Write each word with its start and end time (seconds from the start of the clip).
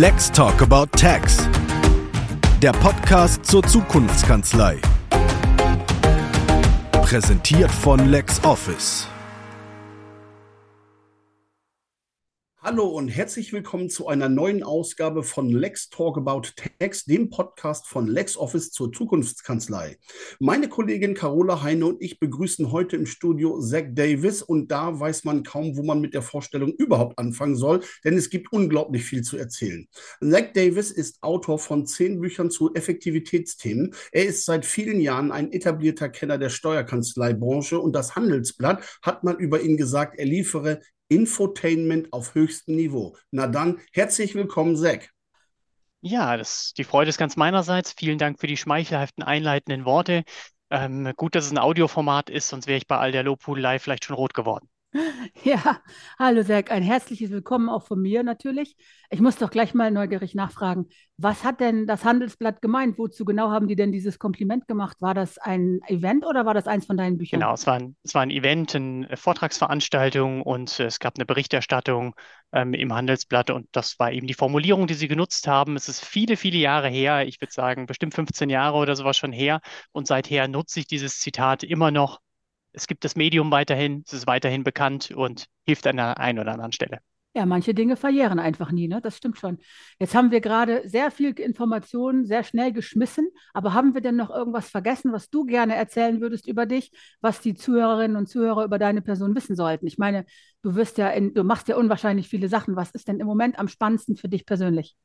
Let's 0.00 0.30
Talk 0.30 0.62
About 0.62 0.86
Tax. 0.96 1.38
Der 2.62 2.70
Podcast 2.70 3.44
zur 3.44 3.64
Zukunftskanzlei. 3.64 4.80
Präsentiert 6.92 7.72
von 7.72 8.08
LexOffice. 8.08 9.08
Hallo 12.70 12.86
und 12.86 13.08
herzlich 13.08 13.54
willkommen 13.54 13.88
zu 13.88 14.08
einer 14.08 14.28
neuen 14.28 14.62
Ausgabe 14.62 15.22
von 15.22 15.48
Lex 15.48 15.88
Talk 15.88 16.18
About 16.18 16.42
Tax, 16.78 17.06
dem 17.06 17.30
Podcast 17.30 17.86
von 17.86 18.06
LexOffice 18.06 18.72
zur 18.72 18.92
Zukunftskanzlei. 18.92 19.96
Meine 20.38 20.68
Kollegin 20.68 21.14
Carola 21.14 21.62
Heine 21.62 21.86
und 21.86 22.02
ich 22.02 22.20
begrüßen 22.20 22.70
heute 22.70 22.96
im 22.96 23.06
Studio 23.06 23.58
Zach 23.58 23.84
Davis 23.92 24.42
und 24.42 24.70
da 24.70 25.00
weiß 25.00 25.24
man 25.24 25.44
kaum, 25.44 25.78
wo 25.78 25.82
man 25.82 26.02
mit 26.02 26.12
der 26.12 26.20
Vorstellung 26.20 26.74
überhaupt 26.74 27.18
anfangen 27.18 27.56
soll, 27.56 27.80
denn 28.04 28.18
es 28.18 28.28
gibt 28.28 28.52
unglaublich 28.52 29.02
viel 29.02 29.22
zu 29.22 29.38
erzählen. 29.38 29.88
Zach 30.20 30.52
Davis 30.52 30.90
ist 30.90 31.22
Autor 31.22 31.58
von 31.58 31.86
zehn 31.86 32.20
Büchern 32.20 32.50
zu 32.50 32.74
Effektivitätsthemen. 32.74 33.94
Er 34.12 34.26
ist 34.26 34.44
seit 34.44 34.66
vielen 34.66 35.00
Jahren 35.00 35.32
ein 35.32 35.52
etablierter 35.52 36.10
Kenner 36.10 36.36
der 36.36 36.50
Steuerkanzleibranche 36.50 37.78
und 37.78 37.94
das 37.94 38.14
Handelsblatt 38.14 38.84
hat 39.00 39.24
mal 39.24 39.36
über 39.36 39.62
ihn 39.62 39.78
gesagt, 39.78 40.18
er 40.18 40.26
liefere 40.26 40.82
Infotainment 41.08 42.12
auf 42.12 42.34
höchstem 42.34 42.76
Niveau. 42.76 43.16
Na 43.30 43.46
dann, 43.46 43.80
herzlich 43.92 44.34
willkommen, 44.34 44.76
Zack. 44.76 45.10
Ja, 46.00 46.36
das, 46.36 46.72
die 46.74 46.84
Freude 46.84 47.08
ist 47.08 47.18
ganz 47.18 47.36
meinerseits. 47.36 47.92
Vielen 47.92 48.18
Dank 48.18 48.38
für 48.40 48.46
die 48.46 48.56
schmeichelhaften 48.56 49.24
einleitenden 49.24 49.84
Worte. 49.84 50.24
Ähm, 50.70 51.12
gut, 51.16 51.34
dass 51.34 51.46
es 51.46 51.50
ein 51.50 51.58
Audioformat 51.58 52.30
ist, 52.30 52.48
sonst 52.48 52.66
wäre 52.66 52.78
ich 52.78 52.86
bei 52.86 52.98
all 52.98 53.10
der 53.10 53.22
Lobhudelei 53.24 53.78
vielleicht 53.78 54.04
schon 54.04 54.16
rot 54.16 54.34
geworden. 54.34 54.68
Ja, 55.44 55.80
hallo 56.18 56.42
Serg, 56.42 56.70
ein 56.70 56.82
herzliches 56.82 57.30
Willkommen 57.30 57.68
auch 57.68 57.82
von 57.86 58.00
mir 58.00 58.22
natürlich. 58.22 58.76
Ich 59.10 59.20
muss 59.20 59.36
doch 59.36 59.50
gleich 59.50 59.74
mal 59.74 59.90
neugierig 59.90 60.34
nachfragen, 60.34 60.86
was 61.16 61.44
hat 61.44 61.60
denn 61.60 61.86
das 61.86 62.04
Handelsblatt 62.04 62.62
gemeint? 62.62 62.98
Wozu 62.98 63.24
genau 63.24 63.50
haben 63.50 63.68
die 63.68 63.76
denn 63.76 63.92
dieses 63.92 64.18
Kompliment 64.18 64.66
gemacht? 64.66 64.96
War 65.00 65.14
das 65.14 65.38
ein 65.38 65.80
Event 65.86 66.24
oder 66.24 66.46
war 66.46 66.54
das 66.54 66.66
eins 66.66 66.86
von 66.86 66.96
deinen 66.96 67.18
Büchern? 67.18 67.40
Genau, 67.40 67.54
es 67.54 67.66
war 67.66 67.74
ein, 67.74 67.96
es 68.02 68.14
war 68.14 68.22
ein 68.22 68.30
Event, 68.30 68.74
eine 68.74 69.16
Vortragsveranstaltung 69.16 70.42
und 70.42 70.78
es 70.80 70.98
gab 71.00 71.16
eine 71.16 71.26
Berichterstattung 71.26 72.14
ähm, 72.52 72.74
im 72.74 72.92
Handelsblatt 72.92 73.50
und 73.50 73.68
das 73.72 73.98
war 73.98 74.12
eben 74.12 74.26
die 74.26 74.34
Formulierung, 74.34 74.86
die 74.86 74.94
sie 74.94 75.08
genutzt 75.08 75.48
haben. 75.48 75.76
Es 75.76 75.88
ist 75.88 76.04
viele, 76.04 76.36
viele 76.36 76.58
Jahre 76.58 76.88
her, 76.88 77.26
ich 77.26 77.40
würde 77.40 77.52
sagen 77.52 77.86
bestimmt 77.86 78.14
15 78.14 78.48
Jahre 78.48 78.76
oder 78.76 78.96
sowas 78.96 79.16
schon 79.16 79.32
her 79.32 79.60
und 79.92 80.06
seither 80.06 80.48
nutze 80.48 80.80
ich 80.80 80.86
dieses 80.86 81.18
Zitat 81.20 81.62
immer 81.62 81.90
noch 81.90 82.20
es 82.72 82.86
gibt 82.86 83.04
das 83.04 83.16
Medium 83.16 83.50
weiterhin, 83.50 84.02
es 84.06 84.12
ist 84.12 84.26
weiterhin 84.26 84.64
bekannt 84.64 85.10
und 85.10 85.46
hilft 85.64 85.86
an 85.86 85.96
der 85.96 86.18
einen 86.18 86.38
oder 86.38 86.52
anderen 86.52 86.72
Stelle. 86.72 87.00
Ja, 87.34 87.46
manche 87.46 87.74
Dinge 87.74 87.96
verjähren 87.96 88.40
einfach 88.40 88.72
nie, 88.72 88.88
ne? 88.88 89.00
Das 89.00 89.16
stimmt 89.16 89.38
schon. 89.38 89.58
Jetzt 90.00 90.14
haben 90.14 90.30
wir 90.30 90.40
gerade 90.40 90.88
sehr 90.88 91.10
viel 91.10 91.38
Informationen 91.38 92.24
sehr 92.26 92.42
schnell 92.42 92.72
geschmissen, 92.72 93.28
aber 93.52 93.74
haben 93.74 93.94
wir 93.94 94.00
denn 94.00 94.16
noch 94.16 94.30
irgendwas 94.30 94.70
vergessen, 94.70 95.12
was 95.12 95.30
du 95.30 95.44
gerne 95.44 95.76
erzählen 95.76 96.20
würdest 96.20 96.48
über 96.48 96.66
dich, 96.66 96.90
was 97.20 97.40
die 97.40 97.54
Zuhörerinnen 97.54 98.16
und 98.16 98.28
Zuhörer 98.28 98.64
über 98.64 98.78
deine 98.78 99.02
Person 99.02 99.36
wissen 99.36 99.54
sollten? 99.54 99.86
Ich 99.86 99.98
meine, 99.98 100.24
du 100.62 100.74
wirst 100.74 100.98
ja 100.98 101.10
in, 101.10 101.34
du 101.34 101.44
machst 101.44 101.68
ja 101.68 101.76
unwahrscheinlich 101.76 102.28
viele 102.28 102.48
Sachen. 102.48 102.76
Was 102.76 102.90
ist 102.90 103.06
denn 103.06 103.20
im 103.20 103.26
Moment 103.26 103.58
am 103.58 103.68
spannendsten 103.68 104.16
für 104.16 104.28
dich 104.28 104.44
persönlich? 104.44 104.96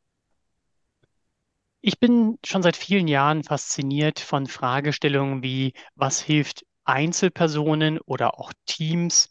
Ich 1.82 2.00
bin 2.00 2.40
schon 2.46 2.64
seit 2.64 2.78
vielen 2.78 3.10
Jahren 3.10 3.44
fasziniert 3.44 4.22
von 4.22 4.48
Fragestellungen 4.48 5.44
wie, 5.44 5.74
was 5.96 6.22
hilft 6.22 6.64
Einzelpersonen 6.86 8.00
oder 8.00 8.40
auch 8.40 8.52
Teams 8.66 9.30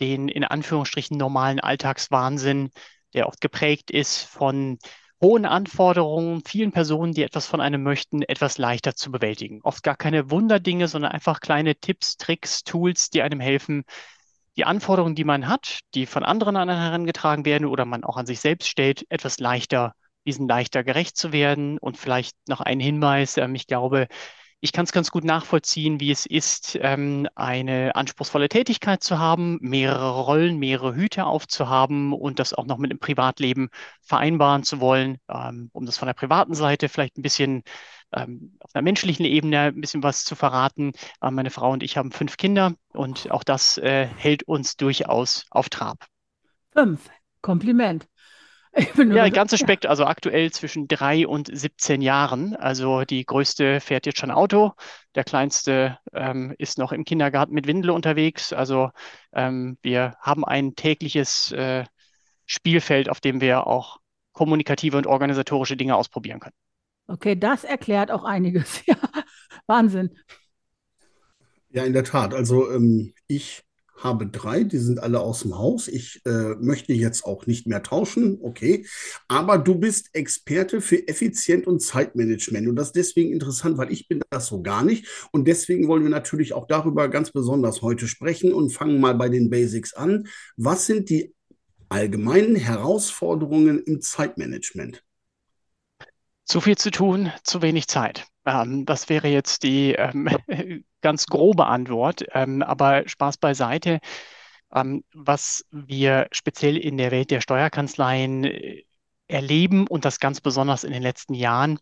den 0.00 0.28
in 0.28 0.44
Anführungsstrichen 0.44 1.16
normalen 1.16 1.60
Alltagswahnsinn, 1.60 2.70
der 3.12 3.28
oft 3.28 3.40
geprägt 3.40 3.90
ist 3.90 4.22
von 4.22 4.78
hohen 5.22 5.46
Anforderungen, 5.46 6.42
vielen 6.44 6.72
Personen, 6.72 7.12
die 7.12 7.22
etwas 7.22 7.46
von 7.46 7.60
einem 7.60 7.82
möchten, 7.82 8.22
etwas 8.22 8.58
leichter 8.58 8.94
zu 8.94 9.10
bewältigen. 9.10 9.60
Oft 9.62 9.82
gar 9.82 9.96
keine 9.96 10.30
Wunderdinge, 10.30 10.88
sondern 10.88 11.12
einfach 11.12 11.40
kleine 11.40 11.76
Tipps, 11.76 12.16
Tricks, 12.16 12.64
Tools, 12.64 13.10
die 13.10 13.22
einem 13.22 13.40
helfen, 13.40 13.84
die 14.56 14.64
Anforderungen, 14.64 15.14
die 15.14 15.24
man 15.24 15.48
hat, 15.48 15.80
die 15.94 16.06
von 16.06 16.24
anderen 16.24 16.56
an 16.56 16.68
einen 16.68 16.80
herangetragen 16.80 17.44
werden 17.44 17.66
oder 17.66 17.84
man 17.84 18.04
auch 18.04 18.16
an 18.16 18.26
sich 18.26 18.40
selbst 18.40 18.68
stellt, 18.68 19.04
etwas 19.08 19.38
leichter, 19.38 19.94
diesen 20.26 20.46
leichter 20.46 20.84
gerecht 20.84 21.16
zu 21.16 21.32
werden. 21.32 21.78
Und 21.78 21.96
vielleicht 21.96 22.36
noch 22.48 22.60
ein 22.60 22.80
Hinweis, 22.80 23.36
ähm, 23.36 23.54
ich 23.54 23.66
glaube, 23.66 24.08
ich 24.64 24.72
kann 24.72 24.84
es 24.84 24.92
ganz 24.92 25.10
gut 25.10 25.24
nachvollziehen, 25.24 26.00
wie 26.00 26.10
es 26.10 26.24
ist, 26.24 26.78
ähm, 26.80 27.28
eine 27.34 27.94
anspruchsvolle 27.96 28.48
Tätigkeit 28.48 29.02
zu 29.02 29.18
haben, 29.18 29.58
mehrere 29.60 30.22
Rollen, 30.22 30.58
mehrere 30.58 30.94
Hüte 30.94 31.26
aufzuhaben 31.26 32.14
und 32.14 32.38
das 32.38 32.54
auch 32.54 32.64
noch 32.64 32.78
mit 32.78 32.90
dem 32.90 32.98
Privatleben 32.98 33.68
vereinbaren 34.00 34.62
zu 34.62 34.80
wollen, 34.80 35.18
ähm, 35.28 35.68
um 35.74 35.84
das 35.84 35.98
von 35.98 36.06
der 36.06 36.14
privaten 36.14 36.54
Seite 36.54 36.88
vielleicht 36.88 37.18
ein 37.18 37.22
bisschen 37.22 37.62
ähm, 38.14 38.56
auf 38.60 38.74
einer 38.74 38.80
menschlichen 38.80 39.26
Ebene 39.26 39.60
ein 39.60 39.82
bisschen 39.82 40.02
was 40.02 40.24
zu 40.24 40.34
verraten. 40.34 40.92
Äh, 41.20 41.30
meine 41.30 41.50
Frau 41.50 41.70
und 41.70 41.82
ich 41.82 41.98
haben 41.98 42.10
fünf 42.10 42.38
Kinder 42.38 42.72
und 42.94 43.30
auch 43.30 43.44
das 43.44 43.76
äh, 43.76 44.06
hält 44.06 44.44
uns 44.44 44.78
durchaus 44.78 45.44
auf 45.50 45.68
Trab. 45.68 46.06
Fünf. 46.72 47.10
Kompliment. 47.42 48.08
Ja, 48.96 49.28
ganze 49.28 49.56
Spektrum, 49.56 49.90
also 49.90 50.04
aktuell 50.04 50.50
zwischen 50.50 50.88
drei 50.88 51.26
und 51.26 51.48
17 51.52 52.02
Jahren. 52.02 52.56
Also 52.56 53.02
die 53.04 53.24
größte 53.24 53.80
fährt 53.80 54.06
jetzt 54.06 54.18
schon 54.18 54.30
Auto, 54.30 54.72
der 55.14 55.24
kleinste 55.24 55.98
ähm, 56.12 56.54
ist 56.58 56.78
noch 56.78 56.92
im 56.92 57.04
Kindergarten 57.04 57.54
mit 57.54 57.66
Windel 57.66 57.90
unterwegs. 57.90 58.52
Also 58.52 58.90
ähm, 59.32 59.78
wir 59.82 60.16
haben 60.20 60.44
ein 60.44 60.74
tägliches 60.74 61.52
äh, 61.52 61.84
Spielfeld, 62.46 63.08
auf 63.08 63.20
dem 63.20 63.40
wir 63.40 63.66
auch 63.66 63.98
kommunikative 64.32 64.96
und 64.96 65.06
organisatorische 65.06 65.76
Dinge 65.76 65.96
ausprobieren 65.96 66.40
können. 66.40 66.56
Okay, 67.06 67.36
das 67.36 67.64
erklärt 67.64 68.10
auch 68.10 68.24
einiges. 68.24 68.82
Ja, 68.86 68.96
Wahnsinn. 69.66 70.18
Ja, 71.70 71.84
in 71.84 71.92
der 71.92 72.04
Tat. 72.04 72.34
Also 72.34 72.70
ähm, 72.70 73.14
ich 73.26 73.62
habe 74.04 74.26
drei, 74.26 74.62
die 74.62 74.78
sind 74.78 75.00
alle 75.00 75.20
aus 75.20 75.40
dem 75.40 75.58
Haus. 75.58 75.88
Ich 75.88 76.20
äh, 76.26 76.54
möchte 76.60 76.92
jetzt 76.92 77.24
auch 77.24 77.46
nicht 77.46 77.66
mehr 77.66 77.82
tauschen, 77.82 78.38
okay. 78.42 78.86
Aber 79.26 79.58
du 79.58 79.74
bist 79.76 80.10
Experte 80.12 80.82
für 80.82 81.08
Effizient 81.08 81.66
und 81.66 81.80
Zeitmanagement. 81.80 82.68
Und 82.68 82.76
das 82.76 82.88
ist 82.88 82.96
deswegen 82.96 83.32
interessant, 83.32 83.78
weil 83.78 83.90
ich 83.90 84.06
bin 84.06 84.20
das 84.30 84.46
so 84.46 84.62
gar 84.62 84.84
nicht. 84.84 85.08
Und 85.32 85.48
deswegen 85.48 85.88
wollen 85.88 86.02
wir 86.02 86.10
natürlich 86.10 86.52
auch 86.52 86.66
darüber 86.66 87.08
ganz 87.08 87.32
besonders 87.32 87.80
heute 87.80 88.06
sprechen 88.06 88.52
und 88.52 88.70
fangen 88.70 89.00
mal 89.00 89.14
bei 89.14 89.30
den 89.30 89.48
Basics 89.48 89.94
an. 89.94 90.28
Was 90.56 90.84
sind 90.86 91.08
die 91.08 91.34
allgemeinen 91.88 92.56
Herausforderungen 92.56 93.82
im 93.84 94.02
Zeitmanagement? 94.02 95.02
Zu 96.44 96.60
viel 96.60 96.76
zu 96.76 96.90
tun, 96.90 97.32
zu 97.42 97.62
wenig 97.62 97.88
Zeit. 97.88 98.26
Ähm, 98.46 98.84
das 98.86 99.08
wäre 99.08 99.28
jetzt 99.28 99.62
die 99.62 99.92
ähm, 99.92 100.28
ganz 101.00 101.26
grobe 101.26 101.66
Antwort. 101.66 102.24
Ähm, 102.32 102.62
aber 102.62 103.08
Spaß 103.08 103.38
beiseite. 103.38 104.00
Ähm, 104.74 105.04
was 105.12 105.64
wir 105.70 106.28
speziell 106.32 106.76
in 106.76 106.96
der 106.96 107.10
Welt 107.10 107.30
der 107.30 107.40
Steuerkanzleien 107.40 108.44
äh, 108.44 108.84
erleben 109.28 109.86
und 109.86 110.04
das 110.04 110.20
ganz 110.20 110.40
besonders 110.40 110.84
in 110.84 110.92
den 110.92 111.02
letzten 111.02 111.34
Jahren, 111.34 111.78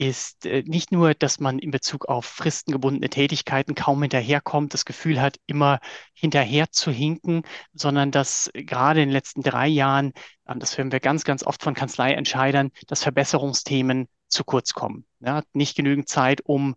ist 0.00 0.46
äh, 0.46 0.62
nicht 0.66 0.92
nur, 0.92 1.14
dass 1.14 1.40
man 1.40 1.58
in 1.58 1.70
Bezug 1.70 2.08
auf 2.08 2.24
fristengebundene 2.24 3.10
Tätigkeiten 3.10 3.74
kaum 3.74 4.00
hinterherkommt, 4.00 4.72
das 4.72 4.86
Gefühl 4.86 5.20
hat, 5.20 5.36
immer 5.46 5.78
hinterher 6.14 6.70
zu 6.70 6.90
hinken, 6.90 7.42
sondern 7.74 8.10
dass 8.10 8.50
gerade 8.54 9.02
in 9.02 9.08
den 9.10 9.12
letzten 9.12 9.42
drei 9.42 9.68
Jahren, 9.68 10.12
ähm, 10.48 10.58
das 10.58 10.78
hören 10.78 10.90
wir 10.90 11.00
ganz, 11.00 11.24
ganz 11.24 11.42
oft 11.44 11.62
von 11.62 11.74
Kanzleientscheidern, 11.74 12.70
dass 12.86 13.02
Verbesserungsthemen 13.02 14.08
zu 14.30 14.44
kurz 14.44 14.72
kommen. 14.74 15.04
Ja, 15.20 15.42
nicht 15.52 15.76
genügend 15.76 16.08
Zeit, 16.08 16.40
um 16.44 16.74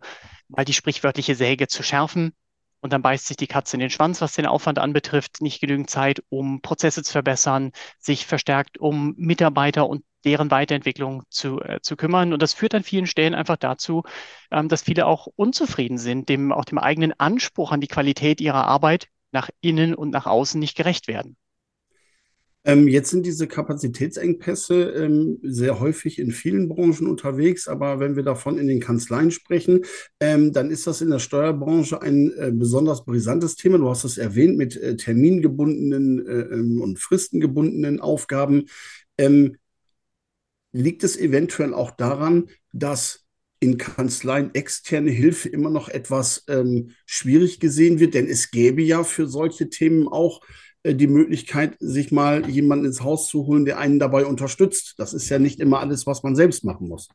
mal 0.48 0.64
die 0.64 0.74
sprichwörtliche 0.74 1.34
Säge 1.34 1.68
zu 1.68 1.82
schärfen. 1.82 2.32
Und 2.80 2.92
dann 2.92 3.00
beißt 3.00 3.26
sich 3.26 3.38
die 3.38 3.46
Katze 3.46 3.76
in 3.76 3.80
den 3.80 3.88
Schwanz, 3.88 4.20
was 4.20 4.34
den 4.34 4.44
Aufwand 4.44 4.78
anbetrifft. 4.78 5.40
Nicht 5.40 5.60
genügend 5.60 5.88
Zeit, 5.88 6.22
um 6.28 6.60
Prozesse 6.60 7.02
zu 7.02 7.12
verbessern, 7.12 7.72
sich 7.98 8.26
verstärkt 8.26 8.76
um 8.76 9.14
Mitarbeiter 9.16 9.88
und 9.88 10.04
deren 10.24 10.50
Weiterentwicklung 10.50 11.22
zu, 11.30 11.62
äh, 11.62 11.80
zu 11.80 11.96
kümmern. 11.96 12.34
Und 12.34 12.42
das 12.42 12.52
führt 12.52 12.74
an 12.74 12.82
vielen 12.82 13.06
Stellen 13.06 13.34
einfach 13.34 13.56
dazu, 13.56 14.02
ähm, 14.50 14.68
dass 14.68 14.82
viele 14.82 15.06
auch 15.06 15.28
unzufrieden 15.34 15.96
sind, 15.96 16.28
dem 16.28 16.52
auch 16.52 16.66
dem 16.66 16.78
eigenen 16.78 17.18
Anspruch 17.18 17.72
an 17.72 17.80
die 17.80 17.88
Qualität 17.88 18.40
ihrer 18.40 18.66
Arbeit 18.66 19.08
nach 19.32 19.48
innen 19.60 19.94
und 19.94 20.10
nach 20.10 20.26
außen 20.26 20.60
nicht 20.60 20.76
gerecht 20.76 21.08
werden. 21.08 21.36
Ähm, 22.66 22.88
jetzt 22.88 23.10
sind 23.10 23.26
diese 23.26 23.46
Kapazitätsengpässe 23.46 24.90
ähm, 24.92 25.38
sehr 25.42 25.80
häufig 25.80 26.18
in 26.18 26.30
vielen 26.30 26.68
Branchen 26.68 27.06
unterwegs, 27.06 27.68
aber 27.68 28.00
wenn 28.00 28.16
wir 28.16 28.22
davon 28.22 28.56
in 28.56 28.66
den 28.66 28.80
Kanzleien 28.80 29.30
sprechen, 29.30 29.84
ähm, 30.18 30.52
dann 30.52 30.70
ist 30.70 30.86
das 30.86 31.02
in 31.02 31.10
der 31.10 31.18
Steuerbranche 31.18 32.00
ein 32.00 32.32
äh, 32.38 32.50
besonders 32.52 33.04
brisantes 33.04 33.56
Thema. 33.56 33.76
Du 33.76 33.90
hast 33.90 34.04
es 34.04 34.16
erwähnt 34.16 34.56
mit 34.56 34.76
äh, 34.76 34.96
termingebundenen 34.96 36.26
äh, 36.26 36.82
und 36.82 36.98
fristengebundenen 36.98 38.00
Aufgaben. 38.00 38.64
Liegt 40.72 41.04
es 41.04 41.16
eventuell 41.16 41.72
auch 41.72 41.92
daran, 41.92 42.48
dass 42.72 43.24
in 43.60 43.78
Kanzleien 43.78 44.52
externe 44.54 45.12
Hilfe 45.12 45.48
immer 45.48 45.70
noch 45.70 45.88
etwas 45.88 46.44
schwierig 47.06 47.60
gesehen 47.60 48.00
wird? 48.00 48.14
Denn 48.14 48.26
es 48.26 48.50
gäbe 48.50 48.82
ja 48.82 49.04
für 49.04 49.28
solche 49.28 49.68
Themen 49.68 50.08
auch 50.08 50.40
die 50.84 51.06
Möglichkeit, 51.06 51.76
sich 51.80 52.12
mal 52.12 52.48
jemanden 52.48 52.84
ins 52.84 53.02
Haus 53.02 53.28
zu 53.28 53.46
holen, 53.46 53.64
der 53.64 53.78
einen 53.78 53.98
dabei 53.98 54.26
unterstützt. 54.26 54.94
Das 54.98 55.14
ist 55.14 55.28
ja 55.30 55.38
nicht 55.38 55.60
immer 55.60 55.80
alles, 55.80 56.06
was 56.06 56.22
man 56.22 56.36
selbst 56.36 56.64
machen 56.64 56.88
muss. 56.88 57.08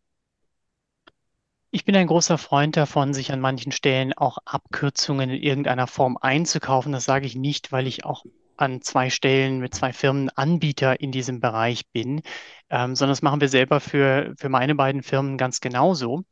Ich 1.71 1.85
bin 1.85 1.95
ein 1.95 2.07
großer 2.07 2.39
Freund 2.39 2.77
davon, 2.77 3.13
sich 3.13 3.31
an 3.31 3.39
manchen 3.39 3.71
Stellen 3.71 4.13
auch 4.13 4.39
Abkürzungen 4.43 5.29
in 5.29 5.41
irgendeiner 5.41 5.85
Form 5.85 6.17
einzukaufen. 6.19 6.91
Das 6.91 7.03
sage 7.05 7.27
ich 7.27 7.35
nicht, 7.35 7.71
weil 7.71 7.85
ich 7.85 8.05
auch 8.05 8.25
an 8.57 8.81
zwei 8.81 9.11
Stellen 9.11 9.59
mit 9.59 9.75
zwei 9.75 9.93
Firmen 9.93 10.29
Anbieter 10.29 10.99
in 10.99 11.11
diesem 11.11 11.39
Bereich 11.39 11.87
bin, 11.91 12.23
ähm, 12.71 12.95
sondern 12.95 13.11
das 13.11 13.21
machen 13.21 13.39
wir 13.39 13.49
selber 13.49 13.79
für, 13.79 14.33
für 14.37 14.49
meine 14.49 14.73
beiden 14.73 15.03
Firmen 15.03 15.37
ganz 15.37 15.61
genauso. 15.61 16.23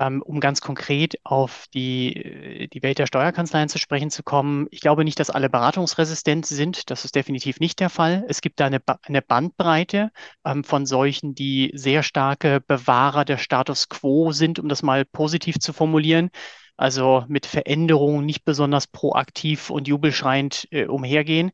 Ähm, 0.00 0.22
um 0.22 0.38
ganz 0.38 0.60
konkret 0.60 1.16
auf 1.24 1.66
die, 1.74 2.14
äh, 2.14 2.68
die 2.68 2.82
Welt 2.84 2.98
der 2.98 3.06
Steuerkanzleien 3.06 3.68
zu 3.68 3.78
sprechen 3.78 4.10
zu 4.10 4.22
kommen, 4.22 4.68
ich 4.70 4.80
glaube 4.80 5.04
nicht, 5.04 5.18
dass 5.18 5.30
alle 5.30 5.50
beratungsresistent 5.50 6.46
sind. 6.46 6.90
Das 6.90 7.04
ist 7.04 7.16
definitiv 7.16 7.58
nicht 7.58 7.80
der 7.80 7.90
Fall. 7.90 8.24
Es 8.28 8.40
gibt 8.40 8.60
da 8.60 8.66
eine, 8.66 8.80
eine 9.02 9.22
Bandbreite 9.22 10.10
ähm, 10.44 10.62
von 10.62 10.86
solchen, 10.86 11.34
die 11.34 11.72
sehr 11.74 12.04
starke 12.04 12.60
Bewahrer 12.60 13.24
der 13.24 13.38
Status 13.38 13.88
quo 13.88 14.30
sind, 14.30 14.60
um 14.60 14.68
das 14.68 14.84
mal 14.84 15.04
positiv 15.04 15.58
zu 15.58 15.72
formulieren. 15.72 16.30
Also 16.76 17.24
mit 17.26 17.44
Veränderungen 17.44 18.24
nicht 18.24 18.44
besonders 18.44 18.86
proaktiv 18.86 19.68
und 19.68 19.88
jubelschreiend 19.88 20.68
äh, 20.70 20.86
umhergehen. 20.86 21.50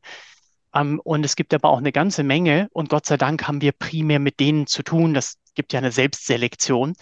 Ähm, 0.75 1.01
und 1.03 1.25
es 1.25 1.35
gibt 1.35 1.53
aber 1.53 1.69
auch 1.69 1.79
eine 1.79 1.91
ganze 1.91 2.23
Menge, 2.23 2.67
und 2.71 2.89
Gott 2.89 3.07
sei 3.07 3.17
Dank 3.17 3.47
haben 3.47 3.61
wir 3.61 3.71
primär 3.71 4.19
mit 4.19 4.39
denen 4.39 4.67
zu 4.67 4.83
tun. 4.83 5.15
Das 5.15 5.37
gibt 5.55 5.73
ja 5.73 5.79
eine 5.79 5.91
Selbstselektion, 5.91 6.93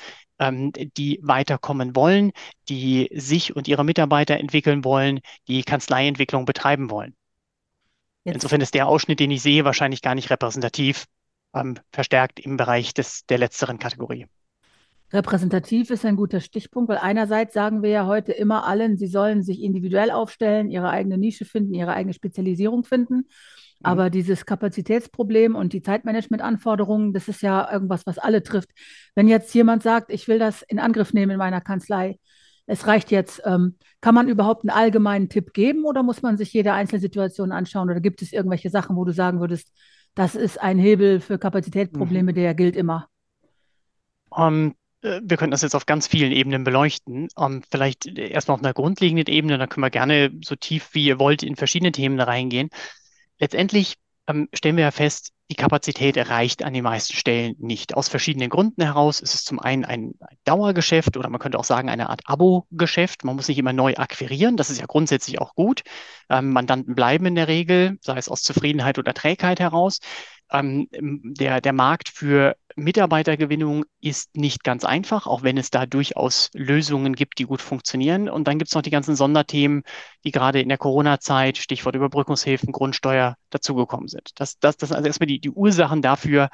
ähm, 0.43 0.71
die 0.97 1.19
weiterkommen 1.21 1.95
wollen, 1.95 2.31
die 2.69 3.09
sich 3.13 3.55
und 3.55 3.67
ihre 3.67 3.85
Mitarbeiter 3.85 4.37
entwickeln 4.37 4.83
wollen, 4.83 5.19
die 5.47 5.63
Kanzleientwicklung 5.63 6.45
betreiben 6.45 6.89
wollen. 6.89 7.15
Jetzt. 8.23 8.35
Insofern 8.35 8.61
ist 8.61 8.73
der 8.73 8.87
Ausschnitt, 8.87 9.19
den 9.19 9.31
ich 9.31 9.41
sehe, 9.41 9.65
wahrscheinlich 9.65 10.01
gar 10.01 10.15
nicht 10.15 10.29
repräsentativ, 10.29 11.05
ähm, 11.53 11.75
verstärkt 11.91 12.39
im 12.39 12.57
Bereich 12.57 12.93
des, 12.93 13.25
der 13.25 13.37
letzteren 13.37 13.79
Kategorie. 13.79 14.27
Repräsentativ 15.11 15.91
ist 15.91 16.05
ein 16.05 16.15
guter 16.15 16.39
Stichpunkt, 16.39 16.89
weil 16.89 16.97
einerseits 16.97 17.53
sagen 17.53 17.83
wir 17.83 17.89
ja 17.89 18.07
heute 18.07 18.31
immer 18.31 18.65
allen, 18.65 18.97
sie 18.97 19.07
sollen 19.07 19.43
sich 19.43 19.61
individuell 19.61 20.09
aufstellen, 20.09 20.71
ihre 20.71 20.89
eigene 20.89 21.19
Nische 21.19 21.45
finden, 21.45 21.73
ihre 21.75 21.93
eigene 21.93 22.13
Spezialisierung 22.13 22.83
finden. 22.83 23.27
Mhm. 23.83 23.89
Aber 23.89 24.09
dieses 24.09 24.45
Kapazitätsproblem 24.45 25.55
und 25.55 25.73
die 25.73 25.81
Zeitmanagementanforderungen, 25.81 27.13
das 27.13 27.27
ist 27.27 27.41
ja 27.41 27.71
irgendwas, 27.71 28.05
was 28.05 28.17
alle 28.17 28.41
trifft. 28.41 28.69
Wenn 29.13 29.27
jetzt 29.27 29.53
jemand 29.53 29.83
sagt, 29.83 30.09
ich 30.11 30.27
will 30.27 30.39
das 30.39 30.61
in 30.63 30.79
Angriff 30.79 31.13
nehmen 31.13 31.33
in 31.33 31.37
meiner 31.37 31.61
Kanzlei, 31.61 32.17
es 32.65 32.87
reicht 32.87 33.11
jetzt, 33.11 33.41
ähm, 33.45 33.75
kann 33.99 34.15
man 34.15 34.29
überhaupt 34.29 34.63
einen 34.63 34.69
allgemeinen 34.69 35.27
Tipp 35.27 35.53
geben 35.53 35.83
oder 35.83 36.01
muss 36.01 36.21
man 36.21 36.37
sich 36.37 36.53
jede 36.53 36.71
einzelne 36.71 37.01
Situation 37.01 37.51
anschauen 37.51 37.89
oder 37.89 37.99
gibt 37.99 38.21
es 38.21 38.31
irgendwelche 38.31 38.69
Sachen, 38.69 38.95
wo 38.95 39.03
du 39.03 39.11
sagen 39.11 39.41
würdest, 39.41 39.69
das 40.15 40.35
ist 40.35 40.61
ein 40.61 40.79
Hebel 40.79 41.19
für 41.19 41.37
Kapazitätsprobleme, 41.37 42.31
mhm. 42.31 42.35
der 42.35 42.53
gilt 42.53 42.77
immer? 42.77 43.09
Um, 44.29 44.43
ähm, 44.43 44.75
äh, 45.01 45.19
wir 45.23 45.35
könnten 45.35 45.51
das 45.51 45.61
jetzt 45.61 45.75
auf 45.75 45.85
ganz 45.85 46.07
vielen 46.07 46.31
Ebenen 46.31 46.63
beleuchten. 46.63 47.27
Um, 47.35 47.55
ähm, 47.55 47.61
vielleicht 47.69 48.05
erstmal 48.17 48.55
auf 48.55 48.63
einer 48.63 48.73
grundlegenden 48.73 49.27
Ebene, 49.27 49.57
dann 49.57 49.67
können 49.67 49.83
wir 49.83 49.89
gerne 49.89 50.31
so 50.45 50.55
tief 50.55 50.91
wie 50.93 51.05
ihr 51.05 51.19
wollt 51.19 51.43
in 51.43 51.57
verschiedene 51.57 51.91
Themen 51.91 52.19
reingehen 52.19 52.69
letztendlich 53.43 53.95
ähm, 54.27 54.47
stellen 54.53 54.77
wir 54.77 54.85
ja 54.85 54.91
fest, 54.91 55.33
die 55.53 55.61
Kapazität 55.61 56.17
erreicht 56.17 56.63
an 56.63 56.73
den 56.73 56.83
meisten 56.83 57.13
Stellen 57.13 57.53
nicht. 57.59 57.95
Aus 57.95 58.07
verschiedenen 58.07 58.49
Gründen 58.49 58.81
heraus 58.81 59.19
ist 59.19 59.35
es 59.35 59.43
zum 59.43 59.59
einen 59.59 59.85
ein, 59.85 60.15
Dauergeschäft 60.45 61.15
oder 61.15 61.29
man 61.29 61.39
könnte 61.39 61.59
auch 61.59 61.63
sagen 61.63 61.89
eine 61.89 62.09
Art 62.09 62.21
Abo-Geschäft. 62.25 63.23
Man 63.23 63.35
muss 63.35 63.47
nicht 63.47 63.59
immer 63.59 63.71
neu 63.71 63.93
akquirieren. 63.93 64.57
Das 64.57 64.71
ist 64.71 64.79
ja 64.79 64.87
grundsätzlich 64.87 65.39
auch 65.39 65.53
gut. 65.53 65.83
Ähm, 66.27 66.53
Mandanten 66.53 66.95
bleiben 66.95 67.27
in 67.27 67.35
der 67.35 67.47
Regel, 67.47 67.99
sei 68.01 68.17
es 68.17 68.29
aus 68.29 68.41
Zufriedenheit 68.41 68.97
oder 68.97 69.13
Trägheit 69.13 69.59
heraus. 69.59 69.99
Ähm, 70.51 70.87
der, 70.91 71.61
der 71.61 71.73
Markt 71.73 72.09
für 72.09 72.55
Mitarbeitergewinnung 72.75 73.85
ist 74.01 74.35
nicht 74.35 74.63
ganz 74.63 74.83
einfach, 74.83 75.27
auch 75.27 75.43
wenn 75.43 75.57
es 75.57 75.69
da 75.69 75.85
durchaus 75.85 76.49
Lösungen 76.53 77.13
gibt, 77.13 77.39
die 77.39 77.45
gut 77.45 77.61
funktionieren. 77.61 78.29
Und 78.29 78.47
dann 78.47 78.57
gibt 78.57 78.69
es 78.69 78.75
noch 78.75 78.81
die 78.81 78.89
ganzen 78.89 79.15
Sonderthemen, 79.15 79.83
die 80.23 80.31
gerade 80.31 80.61
in 80.61 80.69
der 80.69 80.77
Corona-Zeit, 80.77 81.57
Stichwort 81.57 81.95
Überbrückungshilfen, 81.95 82.71
Grundsteuer, 82.71 83.35
dazugekommen 83.49 84.07
sind. 84.07 84.31
Das, 84.35 84.57
das, 84.59 84.77
das 84.77 84.89
sind 84.89 84.97
also 84.97 85.07
erstmal 85.07 85.27
die, 85.27 85.39
die 85.43 85.51
Ursachen 85.51 86.01
dafür, 86.01 86.49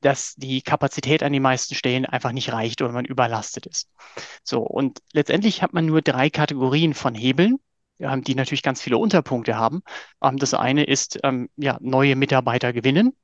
dass 0.00 0.34
die 0.36 0.62
Kapazität 0.62 1.22
an 1.22 1.32
den 1.32 1.42
meisten 1.42 1.74
Stellen 1.74 2.06
einfach 2.06 2.32
nicht 2.32 2.52
reicht 2.52 2.80
oder 2.80 2.92
man 2.92 3.04
überlastet 3.04 3.66
ist. 3.66 3.90
So, 4.44 4.60
und 4.62 5.00
letztendlich 5.12 5.62
hat 5.62 5.72
man 5.72 5.86
nur 5.86 6.00
drei 6.02 6.30
Kategorien 6.30 6.94
von 6.94 7.14
Hebeln 7.14 7.58
die 7.98 8.34
natürlich 8.34 8.62
ganz 8.62 8.82
viele 8.82 8.98
Unterpunkte 8.98 9.56
haben. 9.56 9.82
Ähm, 10.22 10.36
das 10.36 10.54
eine 10.54 10.84
ist, 10.84 11.18
ähm, 11.22 11.48
ja, 11.56 11.78
neue 11.80 12.16
Mitarbeiter 12.16 12.72
gewinnen, 12.72 13.14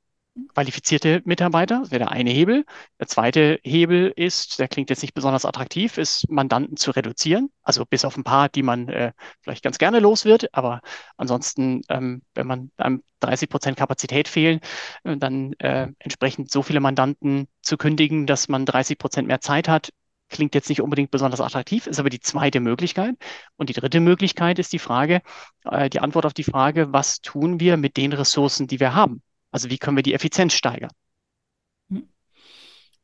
qualifizierte 0.53 1.21
Mitarbeiter, 1.25 1.79
das 1.81 1.91
wäre 1.91 1.99
der 1.99 2.11
eine 2.11 2.31
Hebel. 2.31 2.65
Der 2.99 3.07
zweite 3.07 3.59
Hebel 3.63 4.11
ist, 4.15 4.59
der 4.59 4.67
klingt 4.67 4.89
jetzt 4.89 5.01
nicht 5.01 5.13
besonders 5.13 5.45
attraktiv, 5.45 5.97
ist 5.97 6.29
Mandanten 6.29 6.77
zu 6.77 6.91
reduzieren. 6.91 7.49
Also 7.61 7.85
bis 7.85 8.05
auf 8.05 8.17
ein 8.17 8.23
paar, 8.23 8.49
die 8.49 8.63
man 8.63 8.89
äh, 8.89 9.13
vielleicht 9.41 9.63
ganz 9.63 9.77
gerne 9.77 9.99
los 9.99 10.25
wird. 10.25 10.53
Aber 10.53 10.81
ansonsten, 11.17 11.81
ähm, 11.89 12.23
wenn 12.33 12.47
man 12.47 12.71
einem 12.77 13.03
30 13.19 13.49
Prozent 13.49 13.77
Kapazität 13.77 14.27
fehlen, 14.27 14.59
äh, 15.03 15.17
dann 15.17 15.53
äh, 15.59 15.87
entsprechend 15.99 16.51
so 16.51 16.63
viele 16.63 16.79
Mandanten 16.79 17.47
zu 17.61 17.77
kündigen, 17.77 18.25
dass 18.25 18.49
man 18.49 18.65
30 18.65 18.97
Prozent 18.97 19.27
mehr 19.27 19.41
Zeit 19.41 19.67
hat, 19.67 19.89
klingt 20.29 20.55
jetzt 20.55 20.69
nicht 20.69 20.81
unbedingt 20.81 21.11
besonders 21.11 21.41
attraktiv, 21.41 21.87
ist 21.87 21.99
aber 21.99 22.09
die 22.09 22.19
zweite 22.19 22.59
Möglichkeit. 22.59 23.15
Und 23.55 23.69
die 23.69 23.73
dritte 23.73 23.99
Möglichkeit 23.99 24.59
ist 24.59 24.73
die 24.73 24.79
Frage, 24.79 25.21
äh, 25.65 25.89
die 25.89 25.99
Antwort 25.99 26.25
auf 26.25 26.33
die 26.33 26.43
Frage, 26.43 26.91
was 26.91 27.21
tun 27.21 27.59
wir 27.59 27.77
mit 27.77 27.97
den 27.97 28.13
Ressourcen, 28.13 28.67
die 28.67 28.79
wir 28.79 28.95
haben? 28.95 29.21
Also 29.53 29.69
wie 29.69 29.77
können 29.77 29.95
wir 29.95 30.03
die 30.03 30.13
Effizienz 30.13 30.53
steigern? 30.53 30.91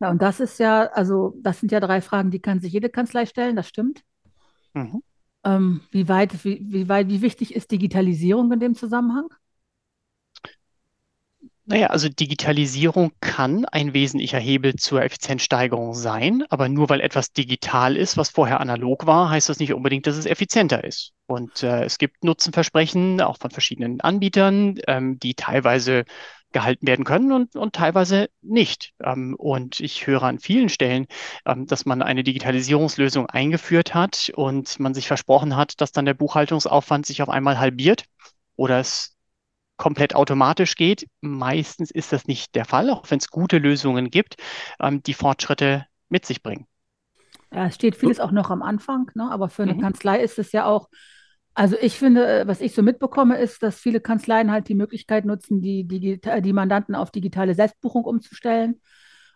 Ja, 0.01 0.09
und 0.09 0.21
das 0.21 0.39
ist 0.39 0.59
ja, 0.59 0.87
also 0.87 1.35
das 1.41 1.59
sind 1.59 1.71
ja 1.71 1.79
drei 1.79 2.01
Fragen, 2.01 2.31
die 2.31 2.39
kann 2.39 2.59
sich 2.59 2.73
jede 2.73 2.89
Kanzlei 2.89 3.25
stellen, 3.25 3.55
das 3.55 3.67
stimmt. 3.67 4.01
Mhm. 4.73 5.03
Ähm, 5.43 5.81
wie 5.91 6.07
weit, 6.07 6.43
wie, 6.43 6.61
wie 6.61 6.89
weit, 6.89 7.09
wie 7.09 7.21
wichtig 7.21 7.53
ist 7.53 7.71
Digitalisierung 7.71 8.51
in 8.51 8.59
dem 8.59 8.75
Zusammenhang? 8.75 9.27
Naja, 11.65 11.87
also 11.87 12.09
Digitalisierung 12.09 13.11
kann 13.19 13.65
ein 13.65 13.93
wesentlicher 13.93 14.39
Hebel 14.39 14.75
zur 14.75 15.03
Effizienzsteigerung 15.03 15.93
sein, 15.93 16.43
aber 16.49 16.67
nur 16.67 16.89
weil 16.89 16.99
etwas 16.99 17.31
digital 17.31 17.95
ist, 17.95 18.17
was 18.17 18.31
vorher 18.31 18.59
analog 18.59 19.05
war, 19.05 19.29
heißt 19.29 19.49
das 19.49 19.59
nicht 19.59 19.73
unbedingt, 19.75 20.07
dass 20.07 20.17
es 20.17 20.25
effizienter 20.25 20.83
ist. 20.83 21.11
Und 21.27 21.61
äh, 21.61 21.83
es 21.83 21.99
gibt 21.99 22.23
Nutzenversprechen 22.23 23.21
auch 23.21 23.37
von 23.37 23.51
verschiedenen 23.51 24.01
Anbietern, 24.01 24.79
ähm, 24.87 25.19
die 25.19 25.35
teilweise 25.35 26.05
gehalten 26.51 26.87
werden 26.87 27.05
können 27.05 27.31
und, 27.31 27.55
und 27.55 27.75
teilweise 27.75 28.29
nicht. 28.41 28.93
Ähm, 29.03 29.35
und 29.37 29.79
ich 29.79 30.07
höre 30.07 30.23
an 30.23 30.39
vielen 30.39 30.69
Stellen, 30.69 31.07
ähm, 31.45 31.65
dass 31.65 31.85
man 31.85 32.01
eine 32.01 32.23
Digitalisierungslösung 32.23 33.27
eingeführt 33.27 33.93
hat 33.93 34.31
und 34.35 34.79
man 34.79 34.93
sich 34.93 35.07
versprochen 35.07 35.55
hat, 35.55 35.79
dass 35.81 35.91
dann 35.91 36.05
der 36.05 36.13
Buchhaltungsaufwand 36.13 37.05
sich 37.05 37.21
auf 37.21 37.29
einmal 37.29 37.59
halbiert 37.59 38.05
oder 38.55 38.79
es 38.79 39.15
komplett 39.77 40.15
automatisch 40.15 40.75
geht. 40.75 41.07
Meistens 41.21 41.91
ist 41.91 42.11
das 42.11 42.27
nicht 42.27 42.55
der 42.55 42.65
Fall, 42.65 42.89
auch 42.89 43.09
wenn 43.09 43.19
es 43.19 43.29
gute 43.29 43.57
Lösungen 43.57 44.09
gibt, 44.09 44.35
ähm, 44.79 45.01
die 45.03 45.13
Fortschritte 45.13 45.85
mit 46.09 46.25
sich 46.25 46.43
bringen. 46.43 46.67
Ja, 47.51 47.65
es 47.65 47.75
steht 47.75 47.95
vieles 47.95 48.19
auch 48.19 48.31
noch 48.31 48.51
am 48.51 48.61
Anfang, 48.61 49.09
ne? 49.15 49.29
aber 49.31 49.49
für 49.49 49.63
eine 49.63 49.73
mhm. 49.73 49.81
Kanzlei 49.81 50.19
ist 50.19 50.37
es 50.37 50.51
ja 50.51 50.65
auch, 50.65 50.89
also 51.53 51.75
ich 51.81 51.97
finde, 51.97 52.41
äh, 52.41 52.47
was 52.47 52.61
ich 52.61 52.73
so 52.73 52.81
mitbekomme, 52.81 53.37
ist, 53.37 53.63
dass 53.63 53.79
viele 53.79 53.99
Kanzleien 53.99 54.51
halt 54.51 54.67
die 54.69 54.75
Möglichkeit 54.75 55.25
nutzen, 55.25 55.61
die, 55.61 55.87
die, 55.87 56.19
die 56.19 56.53
Mandanten 56.53 56.95
auf 56.95 57.11
digitale 57.11 57.55
Selbstbuchung 57.55 58.05
umzustellen 58.05 58.79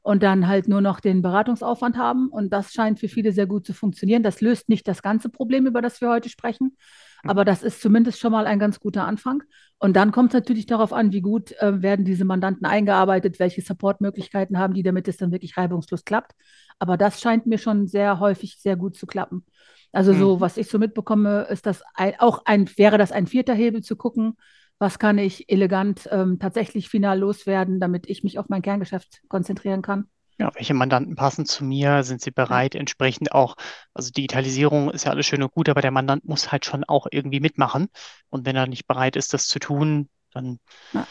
und 0.03 0.22
dann 0.22 0.48
halt 0.48 0.67
nur 0.67 0.82
noch 0.82 1.00
den 1.00 1.22
Beratungsaufwand 1.22 1.98
haben. 1.98 2.27
Und 2.29 2.51
das 2.51 2.74
scheint 2.74 3.00
für 3.00 3.08
viele 3.08 3.32
sehr 3.32 3.48
gut 3.48 3.65
zu 3.65 3.74
funktionieren. 3.74 4.22
Das 4.22 4.41
löst 4.41 4.70
nicht 4.70 4.88
das 4.88 5.01
ganze 5.01 5.29
Problem, 5.29 5.65
über 5.65 5.82
das 5.82 6.01
wir 6.01 6.10
heute 6.10 6.29
sprechen, 6.29 6.77
aber 7.24 7.46
das 7.46 7.63
ist 7.63 7.82
zumindest 7.82 8.20
schon 8.20 8.34
mal 8.34 8.46
ein 8.46 8.60
ganz 8.60 8.79
guter 8.79 9.05
Anfang. 9.05 9.43
Und 9.79 9.96
dann 9.96 10.12
kommt 10.12 10.29
es 10.29 10.34
natürlich 10.34 10.65
darauf 10.65 10.93
an, 10.93 11.12
wie 11.13 11.22
gut 11.22 11.53
äh, 11.60 11.82
werden 11.82 12.05
diese 12.05 12.25
Mandanten 12.25 12.65
eingearbeitet, 12.65 13.39
welche 13.39 13.62
Supportmöglichkeiten 13.62 14.58
haben 14.58 14.74
die, 14.74 14.84
damit 14.84 15.08
es 15.08 15.17
dann 15.17 15.32
wirklich 15.32 15.58
reibungslos 15.58 16.03
klappt. 16.05 16.34
Aber 16.79 16.98
das 16.98 17.22
scheint 17.22 17.46
mir 17.48 17.58
schon 17.58 17.88
sehr 17.88 18.20
häufig 18.20 18.58
sehr 18.60 18.75
gut 18.75 18.98
zu 18.98 19.05
klappen. 19.05 19.46
Also 19.94 20.12
mhm. 20.12 20.18
so, 20.18 20.42
was 20.42 20.58
ich 20.58 20.68
so 20.68 20.80
mitbekomme, 20.80 21.44
ist 21.44 21.66
das 21.66 21.84
ein, 21.94 22.20
auch 22.20 22.42
ein, 22.46 22.70
wäre 22.78 22.98
das 22.98 23.12
ein 23.12 23.28
vierter 23.28 23.54
Hebel 23.54 23.82
zu 23.82 23.96
gucken, 23.96 24.36
was 24.80 25.00
kann 25.00 25.18
ich 25.20 25.50
elegant 25.50 26.10
ähm, 26.12 26.40
tatsächlich 26.40 26.90
final 26.90 27.20
loswerden, 27.20 27.80
damit 27.80 28.10
ich 28.10 28.24
mich 28.24 28.40
auf 28.40 28.50
mein 28.50 28.64
Kerngeschäft 28.64 29.22
konzentrieren 29.30 29.82
kann. 29.82 30.08
Ja, 30.40 30.52
welche 30.56 30.74
Mandanten 30.74 31.16
passen 31.16 31.46
zu 31.46 31.64
mir? 31.64 32.04
Sind 32.04 32.22
sie 32.22 32.32
bereit, 32.32 32.74
entsprechend 32.74 33.34
auch, 33.34 33.56
also 33.94 34.12
Digitalisierung 34.12 34.90
ist 34.90 35.06
ja 35.06 35.12
alles 35.12 35.28
schön 35.28 35.44
und 35.44 35.54
gut, 35.54 35.70
aber 35.70 35.82
der 35.82 35.92
Mandant 35.92 36.26
muss 36.26 36.52
halt 36.52 36.66
schon 36.66 36.84
auch 36.84 37.06
irgendwie 37.12 37.40
mitmachen. 37.40 37.88
Und 38.30 38.46
wenn 38.48 38.56
er 38.56 38.66
nicht 38.66 38.88
bereit 38.88 39.16
ist, 39.16 39.34
das 39.34 39.48
zu 39.48 39.60
tun, 39.60 40.10
dann, 40.34 40.58
ja, 40.92 41.08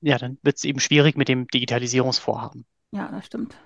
ja 0.00 0.18
dann 0.18 0.38
wird 0.42 0.56
es 0.56 0.64
eben 0.64 0.80
schwierig 0.80 1.16
mit 1.16 1.28
dem 1.28 1.46
Digitalisierungsvorhaben. 1.46 2.66
Ja, 2.90 3.08
das 3.08 3.26
stimmt. 3.26 3.56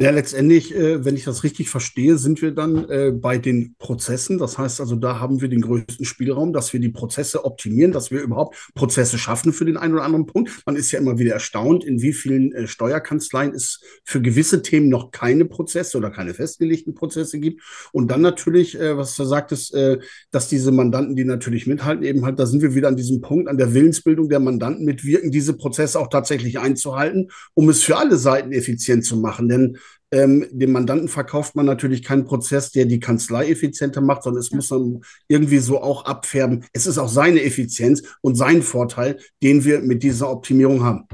Ja, 0.00 0.10
letztendlich, 0.10 0.72
äh, 0.76 1.04
wenn 1.04 1.16
ich 1.16 1.24
das 1.24 1.42
richtig 1.42 1.70
verstehe, 1.70 2.18
sind 2.18 2.40
wir 2.40 2.52
dann 2.52 2.88
äh, 2.88 3.10
bei 3.10 3.36
den 3.36 3.74
Prozessen. 3.80 4.38
Das 4.38 4.56
heißt 4.56 4.80
also, 4.80 4.94
da 4.94 5.18
haben 5.18 5.40
wir 5.40 5.48
den 5.48 5.60
größten 5.60 6.04
Spielraum, 6.04 6.52
dass 6.52 6.72
wir 6.72 6.78
die 6.78 6.90
Prozesse 6.90 7.44
optimieren, 7.44 7.90
dass 7.90 8.12
wir 8.12 8.22
überhaupt 8.22 8.70
Prozesse 8.76 9.18
schaffen 9.18 9.52
für 9.52 9.64
den 9.64 9.76
einen 9.76 9.94
oder 9.94 10.04
anderen 10.04 10.26
Punkt. 10.26 10.62
Man 10.66 10.76
ist 10.76 10.92
ja 10.92 11.00
immer 11.00 11.18
wieder 11.18 11.32
erstaunt, 11.32 11.82
in 11.82 12.00
wie 12.00 12.12
vielen 12.12 12.52
äh, 12.52 12.68
Steuerkanzleien 12.68 13.52
es 13.54 13.80
für 14.04 14.22
gewisse 14.22 14.62
Themen 14.62 14.88
noch 14.88 15.10
keine 15.10 15.46
Prozesse 15.46 15.98
oder 15.98 16.10
keine 16.12 16.32
festgelegten 16.32 16.94
Prozesse 16.94 17.40
gibt. 17.40 17.60
Und 17.90 18.08
dann 18.08 18.20
natürlich, 18.20 18.78
äh, 18.78 18.96
was 18.96 19.16
du 19.16 19.24
sagtest, 19.24 19.74
äh, 19.74 19.98
dass 20.30 20.46
diese 20.46 20.70
Mandanten, 20.70 21.16
die 21.16 21.24
natürlich 21.24 21.66
mithalten, 21.66 22.04
eben 22.04 22.24
halt, 22.24 22.38
da 22.38 22.46
sind 22.46 22.62
wir 22.62 22.76
wieder 22.76 22.86
an 22.86 22.96
diesem 22.96 23.20
Punkt, 23.20 23.48
an 23.48 23.58
der 23.58 23.74
Willensbildung 23.74 24.28
der 24.28 24.38
Mandanten 24.38 24.84
mitwirken, 24.84 25.32
diese 25.32 25.54
Prozesse 25.54 25.98
auch 25.98 26.08
tatsächlich 26.08 26.60
einzuhalten, 26.60 27.32
um 27.54 27.68
es 27.68 27.82
für 27.82 27.96
alle 27.96 28.16
Seiten 28.16 28.52
effizient 28.52 29.04
zu 29.04 29.16
machen. 29.16 29.48
Denn 29.48 29.76
ähm, 30.10 30.46
dem 30.50 30.72
Mandanten 30.72 31.08
verkauft 31.08 31.54
man 31.54 31.66
natürlich 31.66 32.02
keinen 32.02 32.24
Prozess, 32.24 32.70
der 32.70 32.86
die 32.86 33.00
Kanzlei 33.00 33.50
effizienter 33.50 34.00
macht, 34.00 34.22
sondern 34.22 34.40
es 34.40 34.50
ja. 34.50 34.56
muss 34.56 34.68
dann 34.68 35.02
irgendwie 35.28 35.58
so 35.58 35.82
auch 35.82 36.04
abfärben. 36.04 36.64
Es 36.72 36.86
ist 36.86 36.98
auch 36.98 37.08
seine 37.08 37.42
Effizienz 37.42 38.02
und 38.22 38.34
sein 38.34 38.62
Vorteil, 38.62 39.18
den 39.42 39.64
wir 39.64 39.80
mit 39.80 40.02
dieser 40.02 40.30
Optimierung 40.30 40.82
haben. 40.84 41.06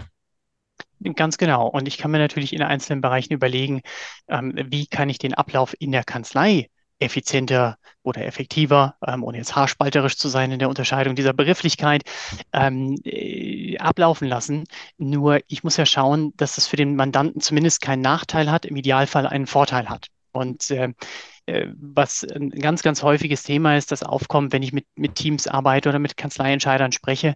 Ganz 1.17 1.37
genau. 1.37 1.69
Und 1.69 1.87
ich 1.87 1.99
kann 1.99 2.11
mir 2.11 2.19
natürlich 2.19 2.53
in 2.55 2.63
einzelnen 2.63 3.03
Bereichen 3.03 3.35
überlegen, 3.35 3.83
ähm, 4.29 4.55
wie 4.71 4.87
kann 4.87 5.11
ich 5.11 5.19
den 5.19 5.35
Ablauf 5.35 5.75
in 5.79 5.93
der 5.93 6.05
Kanzlei 6.05 6.69
effizienter 7.05 7.77
oder 8.03 8.25
effektiver, 8.27 8.97
ähm, 9.07 9.23
ohne 9.25 9.39
jetzt 9.39 9.57
haarspalterisch 9.57 10.17
zu 10.17 10.29
sein 10.29 10.53
in 10.53 10.59
der 10.59 10.69
Unterscheidung 10.69 11.15
dieser 11.15 11.33
Begrifflichkeit, 11.33 12.03
ähm, 12.53 12.97
äh, 13.05 13.79
ablaufen 13.79 14.29
lassen. 14.29 14.65
Nur 14.99 15.41
ich 15.49 15.65
muss 15.65 15.77
ja 15.77 15.87
schauen, 15.87 16.33
dass 16.37 16.57
das 16.57 16.67
für 16.67 16.77
den 16.77 16.97
Mandanten 16.97 17.41
zumindest 17.41 17.81
keinen 17.81 18.03
Nachteil 18.03 18.51
hat, 18.51 18.67
im 18.67 18.77
Idealfall 18.77 19.27
einen 19.27 19.47
Vorteil 19.47 19.89
hat. 19.89 20.09
Und 20.33 20.71
äh, 20.71 20.93
äh, 21.47 21.69
was 21.77 22.25
ein 22.25 22.51
ganz, 22.51 22.83
ganz 22.83 23.03
häufiges 23.03 23.43
Thema 23.43 23.77
ist, 23.77 23.93
das 23.93 24.03
aufkommt, 24.03 24.53
wenn 24.53 24.63
ich 24.63 24.73
mit, 24.73 24.87
mit 24.97 25.15
Teams 25.15 25.47
arbeite 25.47 25.89
oder 25.89 25.99
mit 25.99 26.17
Kanzleientscheidern 26.17 26.93
spreche, 26.93 27.35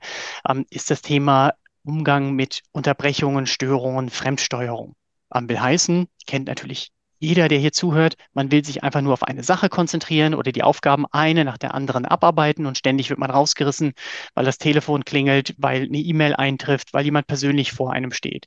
ähm, 0.49 0.67
ist 0.71 0.91
das 0.91 1.03
Thema 1.03 1.55
Umgang 1.85 2.33
mit 2.33 2.63
Unterbrechungen, 2.73 3.47
Störungen, 3.47 4.11
Fremdsteuerung. 4.11 4.95
Ähm, 5.35 5.49
will 5.49 5.61
heißen, 5.61 6.09
kennt 6.27 6.49
natürlich 6.49 6.91
jeder, 7.19 7.49
der 7.49 7.59
hier 7.59 7.73
zuhört, 7.73 8.15
man 8.33 8.51
will 8.51 8.65
sich 8.65 8.83
einfach 8.83 9.01
nur 9.01 9.13
auf 9.13 9.23
eine 9.23 9.43
Sache 9.43 9.69
konzentrieren 9.69 10.35
oder 10.35 10.53
die 10.53 10.63
Aufgaben 10.63 11.07
eine 11.11 11.45
nach 11.45 11.59
der 11.59 11.75
anderen 11.75 12.05
abarbeiten 12.05 12.67
und 12.67 12.79
ständig 12.79 13.11
wird 13.11 13.19
man 13.19 13.31
rausgerissen, 13.31 13.93
weil 14.35 14.45
das 14.45 14.59
Telefon 14.59 15.05
klingelt, 15.05 15.55
weil 15.59 15.83
eine 15.83 15.99
E-Mail 15.99 16.35
eintrifft, 16.35 16.93
weil 16.93 17.05
jemand 17.05 17.27
persönlich 17.27 17.73
vor 17.73 17.93
einem 17.93 18.13
steht. 18.13 18.47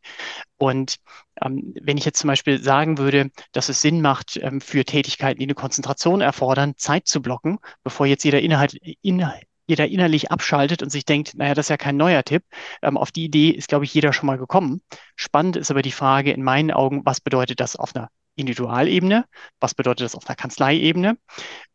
Und 0.58 0.98
ähm, 1.42 1.74
wenn 1.82 1.98
ich 1.98 2.06
jetzt 2.06 2.20
zum 2.20 2.28
Beispiel 2.30 2.62
sagen 2.62 2.98
würde, 2.98 3.30
dass 3.52 3.70
es 3.70 3.82
Sinn 3.82 4.02
macht, 4.02 4.38
ähm, 4.42 4.62
für 4.62 4.86
Tätigkeiten, 4.86 5.40
die 5.40 5.46
eine 5.46 5.56
Konzentration 5.56 6.22
erfordern, 6.22 6.76
Zeit 6.78 7.08
zu 7.08 7.22
blocken, 7.22 7.60
bevor 7.84 8.06
jetzt 8.06 8.24
jeder 8.24 8.42
Inhalt, 8.42 8.76
in, 9.02 9.26
jeder 9.68 9.88
innerlich 9.88 10.32
abschaltet 10.32 10.84
und 10.84 10.90
sich 10.90 11.06
denkt, 11.06 11.34
naja, 11.36 11.54
das 11.54 11.66
ist 11.66 11.70
ja 11.70 11.78
kein 11.78 11.98
neuer 11.98 12.24
Tipp. 12.24 12.44
Ähm, 12.82 12.98
auf 12.98 13.12
die 13.12 13.26
Idee 13.26 13.50
ist, 13.50 13.70
glaube 13.70 13.86
ich, 13.86 13.94
jeder 13.94 14.14
schon 14.14 14.28
mal 14.28 14.38
gekommen. 14.38 14.82
Spannend 15.16 15.56
ist 15.56 15.72
aber 15.72 15.82
die 15.82 15.92
Frage 15.92 16.32
in 16.32 16.44
meinen 16.44 16.72
Augen, 16.72 17.02
was 17.06 17.22
bedeutet 17.22 17.60
das 17.60 17.76
auf 17.76 17.96
einer 17.96 18.10
Individualebene? 18.42 19.26
Was 19.60 19.74
bedeutet 19.74 20.06
das 20.06 20.16
auf 20.16 20.26
der 20.26 20.36
Kanzleiebene? 20.36 21.18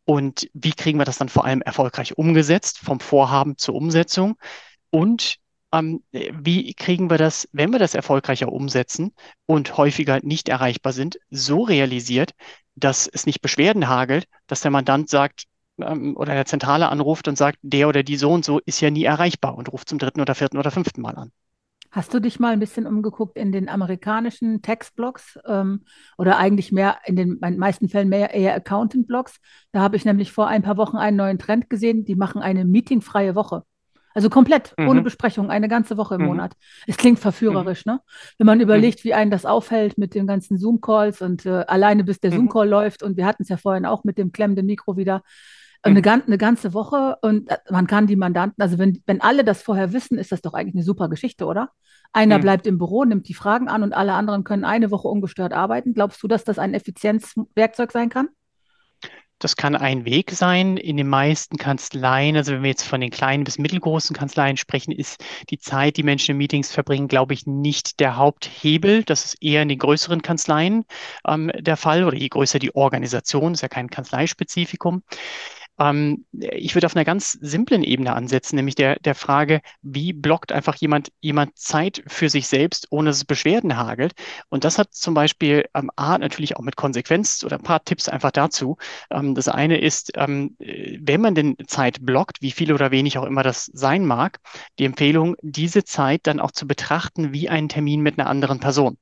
Und 0.05 0.49
wie 0.53 0.71
kriegen 0.71 0.99
wir 0.99 1.05
das 1.05 1.17
dann 1.17 1.29
vor 1.29 1.45
allem 1.45 1.61
erfolgreich 1.61 2.17
umgesetzt, 2.17 2.79
vom 2.79 2.99
Vorhaben 2.99 3.57
zur 3.57 3.75
Umsetzung? 3.75 4.37
Und 4.89 5.37
ähm, 5.73 6.03
wie 6.11 6.73
kriegen 6.73 7.09
wir 7.09 7.17
das, 7.17 7.47
wenn 7.51 7.71
wir 7.71 7.79
das 7.79 7.93
erfolgreicher 7.93 8.51
umsetzen 8.51 9.13
und 9.45 9.77
häufiger 9.77 10.19
nicht 10.23 10.49
erreichbar 10.49 10.93
sind, 10.93 11.19
so 11.29 11.63
realisiert, 11.63 12.31
dass 12.75 13.07
es 13.07 13.25
nicht 13.25 13.41
Beschwerden 13.41 13.87
hagelt, 13.87 14.27
dass 14.47 14.61
der 14.61 14.71
Mandant 14.71 15.09
sagt, 15.09 15.45
ähm, 15.79 16.15
oder 16.15 16.33
der 16.33 16.45
Zentrale 16.45 16.89
anruft 16.89 17.27
und 17.27 17.37
sagt, 17.37 17.59
der 17.61 17.87
oder 17.87 18.03
die 18.03 18.17
so 18.17 18.31
und 18.31 18.45
so 18.45 18.59
ist 18.65 18.81
ja 18.81 18.89
nie 18.91 19.03
erreichbar 19.03 19.55
und 19.55 19.71
ruft 19.71 19.89
zum 19.89 19.99
dritten 19.99 20.21
oder 20.21 20.35
vierten 20.35 20.57
oder 20.57 20.71
fünften 20.71 21.01
Mal 21.01 21.15
an. 21.15 21.31
Hast 21.97 22.13
du 22.13 22.19
dich 22.19 22.39
mal 22.39 22.53
ein 22.53 22.59
bisschen 22.59 22.85
umgeguckt 22.85 23.39
in 23.39 23.51
den 23.51 23.69
amerikanischen 23.69 24.61
Textblogs 24.61 25.39
ähm, 25.47 25.81
oder 26.19 26.37
eigentlich 26.37 26.71
mehr 26.71 26.99
in 27.05 27.15
den 27.15 27.39
meisten 27.39 27.89
Fällen 27.89 28.07
mehr 28.07 28.35
eher 28.35 28.53
Accountant-Blogs? 28.53 29.39
Da 29.71 29.79
habe 29.79 29.95
ich 29.95 30.05
nämlich 30.05 30.31
vor 30.31 30.45
ein 30.45 30.61
paar 30.61 30.77
Wochen 30.77 30.97
einen 30.97 31.17
neuen 31.17 31.39
Trend 31.39 31.71
gesehen. 31.71 32.05
Die 32.05 32.15
machen 32.15 32.43
eine 32.43 32.65
meetingfreie 32.65 33.33
Woche. 33.33 33.63
Also 34.13 34.29
komplett, 34.29 34.75
mhm. 34.77 34.89
ohne 34.89 35.01
Besprechung, 35.01 35.49
eine 35.49 35.67
ganze 35.67 35.97
Woche 35.97 36.13
im 36.15 36.21
mhm. 36.21 36.27
Monat. 36.27 36.53
Es 36.85 36.97
klingt 36.97 37.17
verführerisch, 37.17 37.83
mhm. 37.87 37.93
ne? 37.93 38.01
Wenn 38.37 38.45
man 38.45 38.61
überlegt, 38.61 39.03
wie 39.03 39.15
einen 39.15 39.31
das 39.31 39.47
aufhält 39.47 39.97
mit 39.97 40.13
den 40.13 40.27
ganzen 40.27 40.59
Zoom-Calls 40.59 41.23
und 41.23 41.47
äh, 41.47 41.65
alleine 41.67 42.03
bis 42.03 42.19
der 42.19 42.29
mhm. 42.29 42.35
Zoom-Call 42.35 42.69
läuft 42.69 43.01
und 43.01 43.17
wir 43.17 43.25
hatten 43.25 43.41
es 43.41 43.49
ja 43.49 43.57
vorhin 43.57 43.87
auch 43.87 44.03
mit 44.03 44.19
dem 44.19 44.31
klemmenden 44.31 44.67
Mikro 44.67 44.97
wieder, 44.97 45.23
eine, 45.81 46.01
mhm. 46.01 46.23
eine 46.25 46.37
ganze 46.37 46.73
Woche 46.73 47.17
und 47.21 47.49
äh, 47.49 47.57
man 47.69 47.87
kann 47.87 48.07
die 48.07 48.15
Mandanten, 48.15 48.61
also 48.61 48.77
wenn, 48.77 49.01
wenn 49.05 49.21
alle 49.21 49.43
das 49.43 49.61
vorher 49.61 49.93
wissen, 49.93 50.17
ist 50.17 50.31
das 50.31 50.41
doch 50.41 50.53
eigentlich 50.53 50.75
eine 50.75 50.83
super 50.83 51.09
Geschichte, 51.09 51.45
oder? 51.45 51.69
Einer 52.13 52.37
mhm. 52.37 52.41
bleibt 52.41 52.67
im 52.67 52.77
Büro, 52.77 53.03
nimmt 53.03 53.27
die 53.27 53.33
Fragen 53.33 53.67
an 53.67 53.83
und 53.83 53.93
alle 53.93 54.13
anderen 54.13 54.43
können 54.43 54.65
eine 54.65 54.91
Woche 54.91 55.07
ungestört 55.07 55.53
arbeiten. 55.53 55.93
Glaubst 55.93 56.21
du, 56.23 56.27
dass 56.27 56.43
das 56.43 56.59
ein 56.59 56.73
Effizienzwerkzeug 56.73 57.91
sein 57.91 58.09
kann? 58.09 58.29
Das 59.39 59.55
kann 59.55 59.75
ein 59.75 60.05
Weg 60.05 60.31
sein. 60.31 60.77
In 60.77 60.97
den 60.97 61.07
meisten 61.07 61.57
Kanzleien, 61.57 62.35
also 62.35 62.53
wenn 62.53 62.63
wir 62.63 62.71
jetzt 62.71 62.87
von 62.87 63.01
den 63.01 63.11
kleinen 63.11 63.43
bis 63.43 63.59
mittelgroßen 63.59 64.15
Kanzleien 64.15 64.57
sprechen, 64.57 64.91
ist 64.91 65.23
die 65.51 65.59
Zeit, 65.59 65.97
die 65.97 66.03
Menschen 66.03 66.31
in 66.31 66.37
Meetings 66.37 66.71
verbringen, 66.71 67.07
glaube 67.07 67.35
ich, 67.35 67.45
nicht 67.45 67.99
der 67.99 68.17
Haupthebel. 68.17 69.03
Das 69.03 69.25
ist 69.25 69.43
eher 69.43 69.61
in 69.61 69.69
den 69.69 69.77
größeren 69.77 70.23
Kanzleien 70.23 70.85
ähm, 71.27 71.51
der 71.55 71.77
Fall 71.77 72.03
oder 72.03 72.17
je 72.17 72.29
größer 72.29 72.57
die 72.57 72.73
Organisation, 72.73 73.53
ist 73.53 73.61
ja 73.61 73.67
kein 73.67 73.91
Kanzleispezifikum. 73.91 75.03
Ähm, 75.79 76.25
ich 76.31 76.75
würde 76.75 76.87
auf 76.87 76.95
einer 76.95 77.05
ganz 77.05 77.33
simplen 77.33 77.83
Ebene 77.83 78.13
ansetzen, 78.13 78.55
nämlich 78.55 78.75
der, 78.75 78.97
der 78.99 79.15
Frage, 79.15 79.61
wie 79.81 80.13
blockt 80.13 80.51
einfach 80.51 80.75
jemand, 80.75 81.11
jemand 81.21 81.57
Zeit 81.57 82.03
für 82.07 82.29
sich 82.29 82.47
selbst, 82.47 82.87
ohne 82.89 83.09
dass 83.09 83.17
es 83.17 83.25
Beschwerden 83.25 83.77
hagelt. 83.77 84.13
Und 84.49 84.63
das 84.63 84.77
hat 84.77 84.93
zum 84.93 85.13
Beispiel 85.13 85.65
ähm, 85.73 85.91
A, 85.95 86.17
natürlich 86.17 86.57
auch 86.57 86.61
mit 86.61 86.75
Konsequenz 86.75 87.43
oder 87.43 87.57
ein 87.57 87.63
paar 87.63 87.83
Tipps 87.83 88.09
einfach 88.09 88.31
dazu. 88.31 88.77
Ähm, 89.11 89.35
das 89.35 89.47
eine 89.47 89.79
ist, 89.79 90.11
ähm, 90.15 90.55
wenn 90.59 91.21
man 91.21 91.35
denn 91.35 91.55
Zeit 91.67 91.99
blockt, 92.05 92.41
wie 92.41 92.51
viel 92.51 92.73
oder 92.73 92.91
wenig 92.91 93.17
auch 93.17 93.25
immer 93.25 93.43
das 93.43 93.65
sein 93.73 94.05
mag, 94.05 94.39
die 94.79 94.85
Empfehlung, 94.85 95.35
diese 95.41 95.83
Zeit 95.83 96.21
dann 96.27 96.39
auch 96.39 96.51
zu 96.51 96.67
betrachten 96.67 97.33
wie 97.33 97.49
einen 97.49 97.69
Termin 97.69 98.01
mit 98.01 98.19
einer 98.19 98.29
anderen 98.29 98.59
Person. 98.59 98.97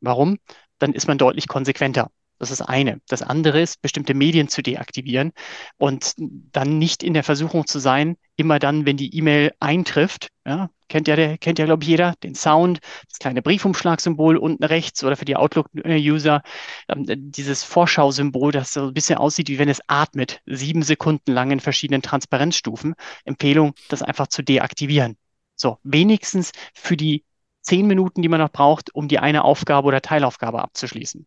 Warum? 0.00 0.38
Dann 0.78 0.92
ist 0.94 1.06
man 1.08 1.18
deutlich 1.18 1.48
konsequenter. 1.48 2.10
Das 2.42 2.50
ist 2.50 2.58
das 2.58 2.68
eine. 2.68 3.00
Das 3.06 3.22
andere 3.22 3.60
ist, 3.60 3.80
bestimmte 3.82 4.14
Medien 4.14 4.48
zu 4.48 4.64
deaktivieren 4.64 5.30
und 5.78 6.14
dann 6.16 6.76
nicht 6.76 7.04
in 7.04 7.14
der 7.14 7.22
Versuchung 7.22 7.68
zu 7.68 7.78
sein, 7.78 8.16
immer 8.34 8.58
dann, 8.58 8.84
wenn 8.84 8.96
die 8.96 9.16
E-Mail 9.16 9.52
eintrifft, 9.60 10.30
ja, 10.44 10.68
kennt 10.88 11.06
ja, 11.06 11.14
der, 11.14 11.38
kennt 11.38 11.60
ja, 11.60 11.66
glaube 11.66 11.84
ich, 11.84 11.88
jeder, 11.90 12.14
den 12.24 12.34
Sound, 12.34 12.80
das 13.08 13.20
kleine 13.20 13.42
Briefumschlagsymbol 13.42 14.36
unten 14.38 14.64
rechts 14.64 15.04
oder 15.04 15.14
für 15.14 15.24
die 15.24 15.36
Outlook-User 15.36 16.42
ähm, 16.88 17.04
dieses 17.06 17.62
Vorschausymbol, 17.62 18.50
das 18.50 18.72
so 18.72 18.88
ein 18.88 18.92
bisschen 18.92 19.18
aussieht, 19.18 19.48
wie 19.48 19.60
wenn 19.60 19.68
es 19.68 19.80
atmet, 19.86 20.40
sieben 20.44 20.82
Sekunden 20.82 21.30
lang 21.30 21.52
in 21.52 21.60
verschiedenen 21.60 22.02
Transparenzstufen. 22.02 22.94
Empfehlung, 23.24 23.74
das 23.88 24.02
einfach 24.02 24.26
zu 24.26 24.42
deaktivieren. 24.42 25.16
So, 25.54 25.78
wenigstens 25.84 26.50
für 26.74 26.96
die 26.96 27.22
zehn 27.60 27.86
Minuten, 27.86 28.20
die 28.20 28.28
man 28.28 28.40
noch 28.40 28.50
braucht, 28.50 28.92
um 28.96 29.06
die 29.06 29.20
eine 29.20 29.44
Aufgabe 29.44 29.86
oder 29.86 30.00
Teilaufgabe 30.02 30.60
abzuschließen. 30.60 31.24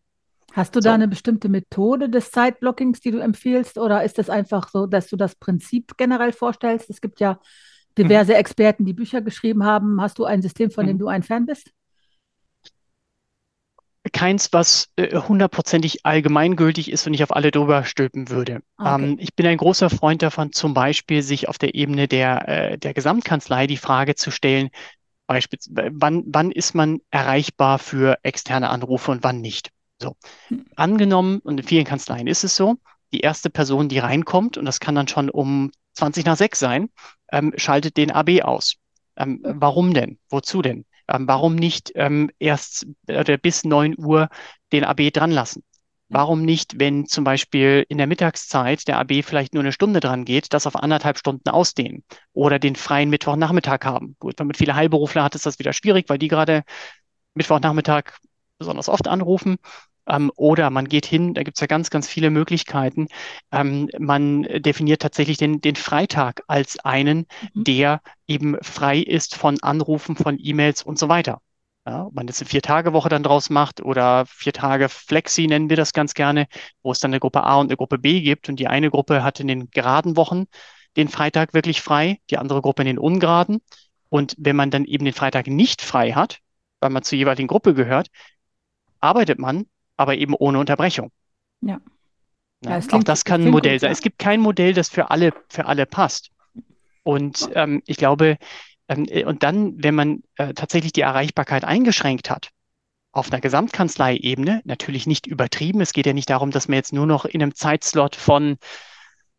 Hast 0.56 0.74
du 0.74 0.80
so. 0.80 0.88
da 0.88 0.94
eine 0.94 1.06
bestimmte 1.06 1.50
Methode 1.50 2.08
des 2.08 2.30
Zeitblockings, 2.30 3.00
die 3.00 3.10
du 3.10 3.18
empfiehlst, 3.18 3.76
oder 3.76 4.02
ist 4.04 4.18
es 4.18 4.30
einfach 4.30 4.70
so, 4.70 4.86
dass 4.86 5.06
du 5.08 5.16
das 5.16 5.34
Prinzip 5.34 5.98
generell 5.98 6.32
vorstellst? 6.32 6.88
Es 6.88 7.02
gibt 7.02 7.20
ja 7.20 7.38
diverse 7.98 8.32
mhm. 8.32 8.38
Experten, 8.38 8.86
die 8.86 8.94
Bücher 8.94 9.20
geschrieben 9.20 9.64
haben. 9.64 10.00
Hast 10.00 10.18
du 10.18 10.24
ein 10.24 10.40
System, 10.40 10.70
von 10.70 10.84
mhm. 10.84 10.88
dem 10.88 10.98
du 10.98 11.08
ein 11.08 11.22
Fan 11.22 11.44
bist? 11.44 11.72
Keins, 14.12 14.50
was 14.54 14.88
äh, 14.96 15.14
hundertprozentig 15.20 16.06
allgemeingültig 16.06 16.90
ist 16.90 17.06
und 17.06 17.12
ich 17.12 17.22
auf 17.22 17.36
alle 17.36 17.50
drüber 17.50 17.84
stülpen 17.84 18.30
würde. 18.30 18.62
Okay. 18.78 19.04
Ähm, 19.04 19.16
ich 19.20 19.34
bin 19.34 19.46
ein 19.46 19.58
großer 19.58 19.90
Freund 19.90 20.22
davon, 20.22 20.52
zum 20.52 20.72
Beispiel 20.72 21.22
sich 21.22 21.50
auf 21.50 21.58
der 21.58 21.74
Ebene 21.74 22.08
der, 22.08 22.48
äh, 22.48 22.78
der 22.78 22.94
Gesamtkanzlei 22.94 23.66
die 23.66 23.76
Frage 23.76 24.14
zu 24.14 24.30
stellen, 24.30 24.70
beispielsweise, 25.26 25.90
wann, 25.92 26.22
wann 26.26 26.50
ist 26.50 26.74
man 26.74 27.00
erreichbar 27.10 27.78
für 27.78 28.16
externe 28.22 28.70
Anrufe 28.70 29.10
und 29.10 29.22
wann 29.22 29.42
nicht? 29.42 29.70
So, 30.00 30.14
angenommen, 30.76 31.38
und 31.40 31.58
in 31.58 31.66
vielen 31.66 31.84
Kanzleien 31.84 32.26
ist 32.26 32.44
es 32.44 32.56
so, 32.56 32.76
die 33.12 33.20
erste 33.20 33.50
Person, 33.50 33.88
die 33.88 33.98
reinkommt, 33.98 34.58
und 34.58 34.64
das 34.64 34.80
kann 34.80 34.94
dann 34.94 35.08
schon 35.08 35.30
um 35.30 35.70
20 35.94 36.26
nach 36.26 36.36
6 36.36 36.58
sein, 36.58 36.90
ähm, 37.32 37.52
schaltet 37.56 37.96
den 37.96 38.10
AB 38.10 38.42
aus. 38.42 38.76
Ähm, 39.16 39.40
warum 39.42 39.94
denn? 39.94 40.18
Wozu 40.28 40.60
denn? 40.60 40.84
Ähm, 41.08 41.26
warum 41.26 41.54
nicht 41.54 41.92
ähm, 41.94 42.30
erst 42.38 42.86
äh, 43.06 43.38
bis 43.38 43.64
9 43.64 43.94
Uhr 43.96 44.28
den 44.72 44.84
AB 44.84 45.10
dran 45.12 45.30
lassen? 45.30 45.62
Warum 46.08 46.42
nicht, 46.42 46.78
wenn 46.78 47.06
zum 47.06 47.24
Beispiel 47.24 47.84
in 47.88 47.98
der 47.98 48.06
Mittagszeit 48.06 48.86
der 48.86 48.98
AB 48.98 49.24
vielleicht 49.24 49.54
nur 49.54 49.62
eine 49.62 49.72
Stunde 49.72 49.98
dran 49.98 50.24
geht, 50.24 50.52
das 50.52 50.66
auf 50.66 50.76
anderthalb 50.76 51.18
Stunden 51.18 51.48
ausdehnen 51.48 52.04
oder 52.32 52.60
den 52.60 52.76
freien 52.76 53.10
Mittwochnachmittag 53.10 53.80
haben? 53.84 54.14
Gut, 54.20 54.38
wenn 54.38 54.46
man 54.46 54.54
viele 54.54 54.76
Heilberufler 54.76 55.24
hat, 55.24 55.34
ist 55.34 55.46
das 55.46 55.58
wieder 55.58 55.72
schwierig, 55.72 56.08
weil 56.08 56.18
die 56.18 56.28
gerade 56.28 56.62
Mittwochnachmittag 57.34 58.12
besonders 58.58 58.88
oft 58.88 59.08
anrufen. 59.08 59.56
Ähm, 60.08 60.30
oder 60.36 60.70
man 60.70 60.88
geht 60.88 61.06
hin, 61.06 61.34
da 61.34 61.42
gibt 61.42 61.56
es 61.56 61.60
ja 61.60 61.66
ganz, 61.66 61.90
ganz 61.90 62.08
viele 62.08 62.30
Möglichkeiten. 62.30 63.08
Ähm, 63.52 63.88
man 63.98 64.42
definiert 64.42 65.02
tatsächlich 65.02 65.36
den, 65.38 65.60
den 65.60 65.76
Freitag 65.76 66.42
als 66.46 66.78
einen, 66.80 67.26
mhm. 67.54 67.64
der 67.64 68.00
eben 68.26 68.56
frei 68.62 68.98
ist 68.98 69.34
von 69.34 69.60
Anrufen, 69.62 70.16
von 70.16 70.38
E-Mails 70.40 70.82
und 70.82 70.98
so 70.98 71.08
weiter. 71.08 71.40
Ja, 71.86 72.06
ob 72.06 72.14
man 72.14 72.26
jetzt 72.26 72.40
eine 72.40 72.48
Vier-Tage-Woche 72.48 73.08
dann 73.08 73.22
draus 73.22 73.48
macht 73.48 73.80
oder 73.80 74.26
vier 74.26 74.52
Tage 74.52 74.88
Flexi 74.88 75.46
nennen 75.46 75.70
wir 75.70 75.76
das 75.76 75.92
ganz 75.92 76.14
gerne, 76.14 76.46
wo 76.82 76.90
es 76.90 76.98
dann 76.98 77.12
eine 77.12 77.20
Gruppe 77.20 77.44
A 77.44 77.56
und 77.60 77.68
eine 77.68 77.76
Gruppe 77.76 77.98
B 77.98 78.22
gibt. 78.22 78.48
Und 78.48 78.58
die 78.58 78.66
eine 78.66 78.90
Gruppe 78.90 79.22
hat 79.22 79.38
in 79.38 79.46
den 79.46 79.70
geraden 79.70 80.16
Wochen 80.16 80.46
den 80.96 81.08
Freitag 81.08 81.54
wirklich 81.54 81.82
frei, 81.82 82.18
die 82.30 82.38
andere 82.38 82.60
Gruppe 82.60 82.82
in 82.82 82.86
den 82.86 82.98
ungeraden. 82.98 83.58
Und 84.08 84.34
wenn 84.38 84.56
man 84.56 84.70
dann 84.70 84.84
eben 84.84 85.04
den 85.04 85.14
Freitag 85.14 85.46
nicht 85.46 85.80
frei 85.80 86.12
hat, 86.12 86.40
weil 86.80 86.90
man 86.90 87.04
zur 87.04 87.18
jeweiligen 87.18 87.48
Gruppe 87.48 87.74
gehört, 87.74 88.08
arbeitet 89.00 89.38
man 89.38 89.66
aber 89.96 90.16
eben 90.16 90.34
ohne 90.34 90.58
Unterbrechung. 90.58 91.10
Ja. 91.60 91.80
ja, 92.64 92.78
ja 92.78 92.86
auch 92.92 93.02
das 93.02 93.24
kann 93.24 93.42
ein 93.42 93.50
Modell 93.50 93.74
gut, 93.74 93.80
sein. 93.80 93.88
Ja. 93.88 93.92
Es 93.92 94.00
gibt 94.00 94.18
kein 94.18 94.40
Modell, 94.40 94.74
das 94.74 94.88
für 94.88 95.10
alle, 95.10 95.32
für 95.48 95.66
alle 95.66 95.86
passt. 95.86 96.30
Und 97.02 97.48
ähm, 97.54 97.82
ich 97.86 97.96
glaube, 97.96 98.36
ähm, 98.88 99.06
äh, 99.08 99.24
und 99.24 99.42
dann, 99.42 99.82
wenn 99.82 99.94
man 99.94 100.22
äh, 100.36 100.54
tatsächlich 100.54 100.92
die 100.92 101.02
Erreichbarkeit 101.02 101.64
eingeschränkt 101.64 102.30
hat, 102.30 102.50
auf 103.12 103.32
einer 103.32 103.40
Gesamtkanzlei-Ebene, 103.40 104.60
natürlich 104.64 105.06
nicht 105.06 105.26
übertrieben. 105.26 105.80
Es 105.80 105.94
geht 105.94 106.04
ja 106.04 106.12
nicht 106.12 106.28
darum, 106.28 106.50
dass 106.50 106.68
man 106.68 106.76
jetzt 106.76 106.92
nur 106.92 107.06
noch 107.06 107.24
in 107.24 107.42
einem 107.42 107.54
Zeitslot 107.54 108.14
von 108.14 108.58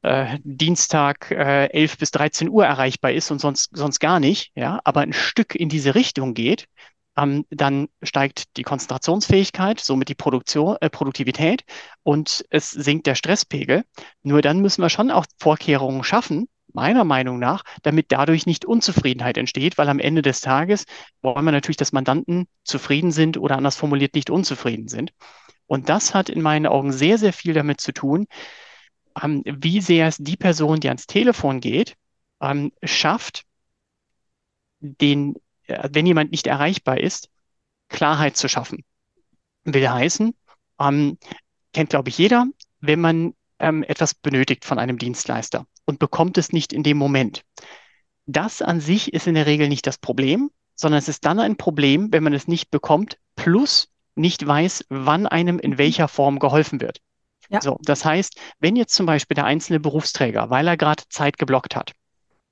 äh, 0.01 0.39
Dienstag 0.43 1.29
äh, 1.29 1.67
11 1.67 1.97
bis 1.99 2.11
13 2.11 2.49
Uhr 2.49 2.65
erreichbar 2.65 3.11
ist 3.11 3.29
und 3.29 3.39
sonst, 3.39 3.69
sonst 3.73 3.99
gar 3.99 4.19
nicht, 4.19 4.51
ja, 4.55 4.79
aber 4.83 5.01
ein 5.01 5.13
Stück 5.13 5.53
in 5.53 5.69
diese 5.69 5.93
Richtung 5.93 6.33
geht, 6.33 6.65
ähm, 7.17 7.45
dann 7.49 7.89
steigt 8.03 8.57
die 8.57 8.63
Konzentrationsfähigkeit, 8.63 9.79
somit 9.79 10.09
die 10.09 10.15
Produktion, 10.15 10.77
äh, 10.81 10.89
Produktivität 10.89 11.63
und 12.03 12.45
es 12.49 12.71
sinkt 12.71 13.07
der 13.07 13.15
Stresspegel. 13.15 13.83
Nur 14.23 14.41
dann 14.41 14.59
müssen 14.59 14.81
wir 14.81 14.89
schon 14.89 15.11
auch 15.11 15.25
Vorkehrungen 15.39 16.03
schaffen, 16.03 16.47
meiner 16.73 17.03
Meinung 17.03 17.39
nach, 17.39 17.63
damit 17.81 18.11
dadurch 18.11 18.45
nicht 18.45 18.65
Unzufriedenheit 18.65 19.37
entsteht, 19.37 19.77
weil 19.77 19.89
am 19.89 19.99
Ende 19.99 20.21
des 20.21 20.41
Tages 20.41 20.85
wollen 21.21 21.43
wir 21.43 21.51
natürlich, 21.51 21.77
dass 21.77 21.91
Mandanten 21.91 22.47
zufrieden 22.63 23.11
sind 23.11 23.37
oder 23.37 23.57
anders 23.57 23.75
formuliert 23.75 24.13
nicht 24.13 24.29
unzufrieden 24.29 24.87
sind. 24.87 25.11
Und 25.65 25.89
das 25.89 26.13
hat 26.13 26.29
in 26.29 26.41
meinen 26.41 26.67
Augen 26.67 26.93
sehr, 26.93 27.17
sehr 27.17 27.33
viel 27.33 27.53
damit 27.53 27.81
zu 27.81 27.93
tun, 27.93 28.27
ähm, 29.21 29.43
wie 29.45 29.81
sehr 29.81 30.07
es 30.07 30.17
die 30.17 30.37
Person, 30.37 30.79
die 30.79 30.87
ans 30.89 31.07
Telefon 31.07 31.61
geht, 31.61 31.95
ähm, 32.41 32.71
schafft, 32.83 33.43
den, 34.79 35.35
wenn 35.67 36.05
jemand 36.05 36.31
nicht 36.31 36.47
erreichbar 36.47 36.99
ist, 36.99 37.29
Klarheit 37.89 38.37
zu 38.37 38.47
schaffen. 38.47 38.83
Will 39.63 39.89
heißen, 39.89 40.33
ähm, 40.79 41.17
kennt, 41.73 41.89
glaube 41.89 42.09
ich, 42.09 42.17
jeder, 42.17 42.45
wenn 42.79 43.01
man 43.01 43.33
ähm, 43.59 43.83
etwas 43.83 44.13
benötigt 44.13 44.65
von 44.65 44.79
einem 44.79 44.97
Dienstleister 44.97 45.65
und 45.85 45.99
bekommt 45.99 46.37
es 46.37 46.53
nicht 46.53 46.73
in 46.73 46.83
dem 46.83 46.97
Moment. 46.97 47.43
Das 48.25 48.61
an 48.61 48.81
sich 48.81 49.13
ist 49.13 49.27
in 49.27 49.35
der 49.35 49.45
Regel 49.45 49.69
nicht 49.69 49.87
das 49.87 49.97
Problem, 49.97 50.51
sondern 50.75 50.99
es 50.99 51.07
ist 51.07 51.25
dann 51.25 51.39
ein 51.39 51.57
Problem, 51.57 52.11
wenn 52.11 52.23
man 52.23 52.33
es 52.33 52.47
nicht 52.47 52.71
bekommt, 52.71 53.17
plus 53.35 53.89
nicht 54.15 54.45
weiß, 54.45 54.85
wann 54.89 55.27
einem 55.27 55.59
in 55.59 55.71
mhm. 55.71 55.77
welcher 55.77 56.07
Form 56.07 56.39
geholfen 56.39 56.81
wird. 56.81 56.99
Ja. 57.49 57.61
So, 57.61 57.77
das 57.81 58.03
heißt, 58.03 58.39
wenn 58.59 58.75
jetzt 58.75 58.93
zum 58.93 59.05
Beispiel 59.05 59.35
der 59.35 59.45
einzelne 59.45 59.79
Berufsträger, 59.79 60.49
weil 60.49 60.67
er 60.67 60.77
gerade 60.77 61.03
Zeit 61.09 61.37
geblockt 61.37 61.75
hat, 61.75 61.93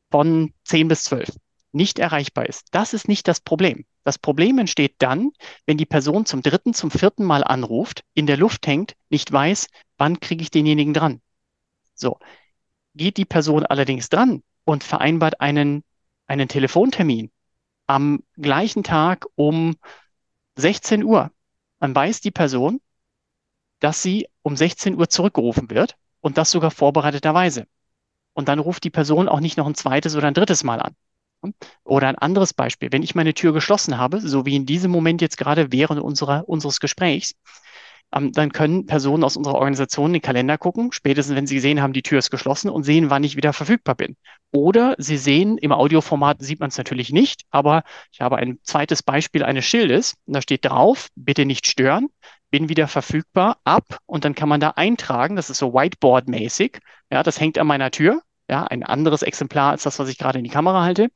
von 0.10 0.54
10 0.64 0.88
bis 0.88 1.04
12, 1.04 1.32
nicht 1.76 2.00
erreichbar 2.00 2.48
ist, 2.48 2.68
das 2.72 2.94
ist 2.94 3.08
nicht 3.08 3.28
das 3.28 3.40
Problem. 3.40 3.86
Das 4.04 4.18
Problem 4.18 4.58
entsteht 4.58 4.96
dann, 5.00 5.32
wenn 5.66 5.78
die 5.78 5.86
Person 5.86 6.26
zum 6.26 6.42
dritten, 6.42 6.74
zum 6.74 6.90
vierten 6.90 7.24
Mal 7.24 7.44
anruft, 7.44 8.04
in 8.14 8.26
der 8.26 8.38
Luft 8.38 8.66
hängt, 8.66 8.94
nicht 9.10 9.32
weiß, 9.32 9.68
wann 9.98 10.20
kriege 10.20 10.42
ich 10.42 10.52
denjenigen 10.52 10.94
dran. 10.94 11.22
So, 11.94 12.20
geht 12.96 13.18
die 13.18 13.26
Person 13.26 13.66
allerdings 13.66 14.10
dran 14.10 14.44
und 14.64 14.84
vereinbart 14.84 15.42
einen, 15.42 15.84
einen 16.28 16.48
Telefontermin 16.48 17.32
am 17.88 18.24
gleichen 18.38 18.84
Tag 18.84 19.28
um 19.36 19.76
16 20.56 21.04
Uhr, 21.04 21.32
dann 21.80 21.94
weiß 21.94 22.22
die 22.22 22.32
Person, 22.32 22.82
dass 23.80 24.02
sie 24.02 24.28
um 24.42 24.56
16 24.56 24.96
Uhr 24.96 25.10
zurückgerufen 25.10 25.70
wird 25.70 25.98
und 26.22 26.38
das 26.38 26.52
sogar 26.52 26.72
vorbereiteterweise. 26.72 27.68
Und 28.34 28.48
dann 28.48 28.60
ruft 28.60 28.84
die 28.84 28.90
Person 28.90 29.30
auch 29.30 29.40
nicht 29.40 29.58
noch 29.58 29.68
ein 29.68 29.76
zweites 29.76 30.16
oder 30.16 30.28
ein 30.28 30.34
drittes 30.34 30.64
Mal 30.64 30.82
an. 30.82 30.96
Oder 31.84 32.08
ein 32.08 32.18
anderes 32.18 32.54
Beispiel, 32.54 32.90
wenn 32.92 33.04
ich 33.04 33.16
meine 33.16 33.34
Tür 33.34 33.54
geschlossen 33.54 33.98
habe, 33.98 34.20
so 34.22 34.46
wie 34.46 34.56
in 34.56 34.66
diesem 34.66 34.92
Moment 34.92 35.22
jetzt 35.22 35.38
gerade 35.38 35.72
während 35.72 36.02
unserer, 36.02 36.48
unseres 36.48 36.80
Gesprächs, 36.80 37.36
ähm, 38.14 38.32
dann 38.32 38.52
können 38.52 38.86
Personen 38.86 39.24
aus 39.24 39.38
unserer 39.38 39.56
Organisation 39.56 40.08
in 40.08 40.14
den 40.14 40.22
Kalender 40.22 40.58
gucken, 40.58 40.92
spätestens 40.92 41.36
wenn 41.36 41.48
sie 41.48 41.56
gesehen 41.56 41.82
haben, 41.82 41.94
die 41.94 42.04
Tür 42.04 42.20
ist 42.20 42.32
geschlossen 42.32 42.70
und 42.70 42.84
sehen, 42.84 43.10
wann 43.10 43.24
ich 43.24 43.36
wieder 43.36 43.54
verfügbar 43.54 43.96
bin. 43.96 44.16
Oder 44.52 44.96
sie 44.98 45.18
sehen, 45.18 45.58
im 45.58 45.72
Audioformat 45.72 46.42
sieht 46.42 46.60
man 46.60 46.70
es 46.70 46.78
natürlich 46.78 47.12
nicht, 47.12 47.44
aber 47.50 47.84
ich 48.12 48.22
habe 48.22 48.38
ein 48.38 48.60
zweites 48.64 49.04
Beispiel 49.04 49.44
eines 49.44 49.66
Schildes. 49.66 50.16
Und 50.26 50.34
da 50.36 50.42
steht 50.42 50.66
drauf, 50.66 51.10
bitte 51.16 51.46
nicht 51.46 51.68
stören, 51.68 52.08
bin 52.52 52.70
wieder 52.70 52.88
verfügbar, 52.88 53.58
ab. 53.66 53.98
Und 54.06 54.24
dann 54.24 54.36
kann 54.36 54.50
man 54.50 54.62
da 54.62 54.72
eintragen, 54.72 55.36
das 55.36 55.50
ist 55.50 55.58
so 55.58 55.74
Whiteboard-mäßig, 55.74 56.80
ja, 57.12 57.22
das 57.22 57.40
hängt 57.40 57.58
an 57.58 57.68
meiner 57.68 57.92
Tür, 57.92 58.22
ja, 58.50 58.64
ein 58.64 58.84
anderes 58.84 59.22
Exemplar 59.22 59.72
als 59.72 59.84
das, 59.84 60.00
was 60.00 60.10
ich 60.10 60.18
gerade 60.18 60.38
in 60.40 60.44
die 60.44 60.52
Kamera 60.52 60.84
halte. 60.84 61.10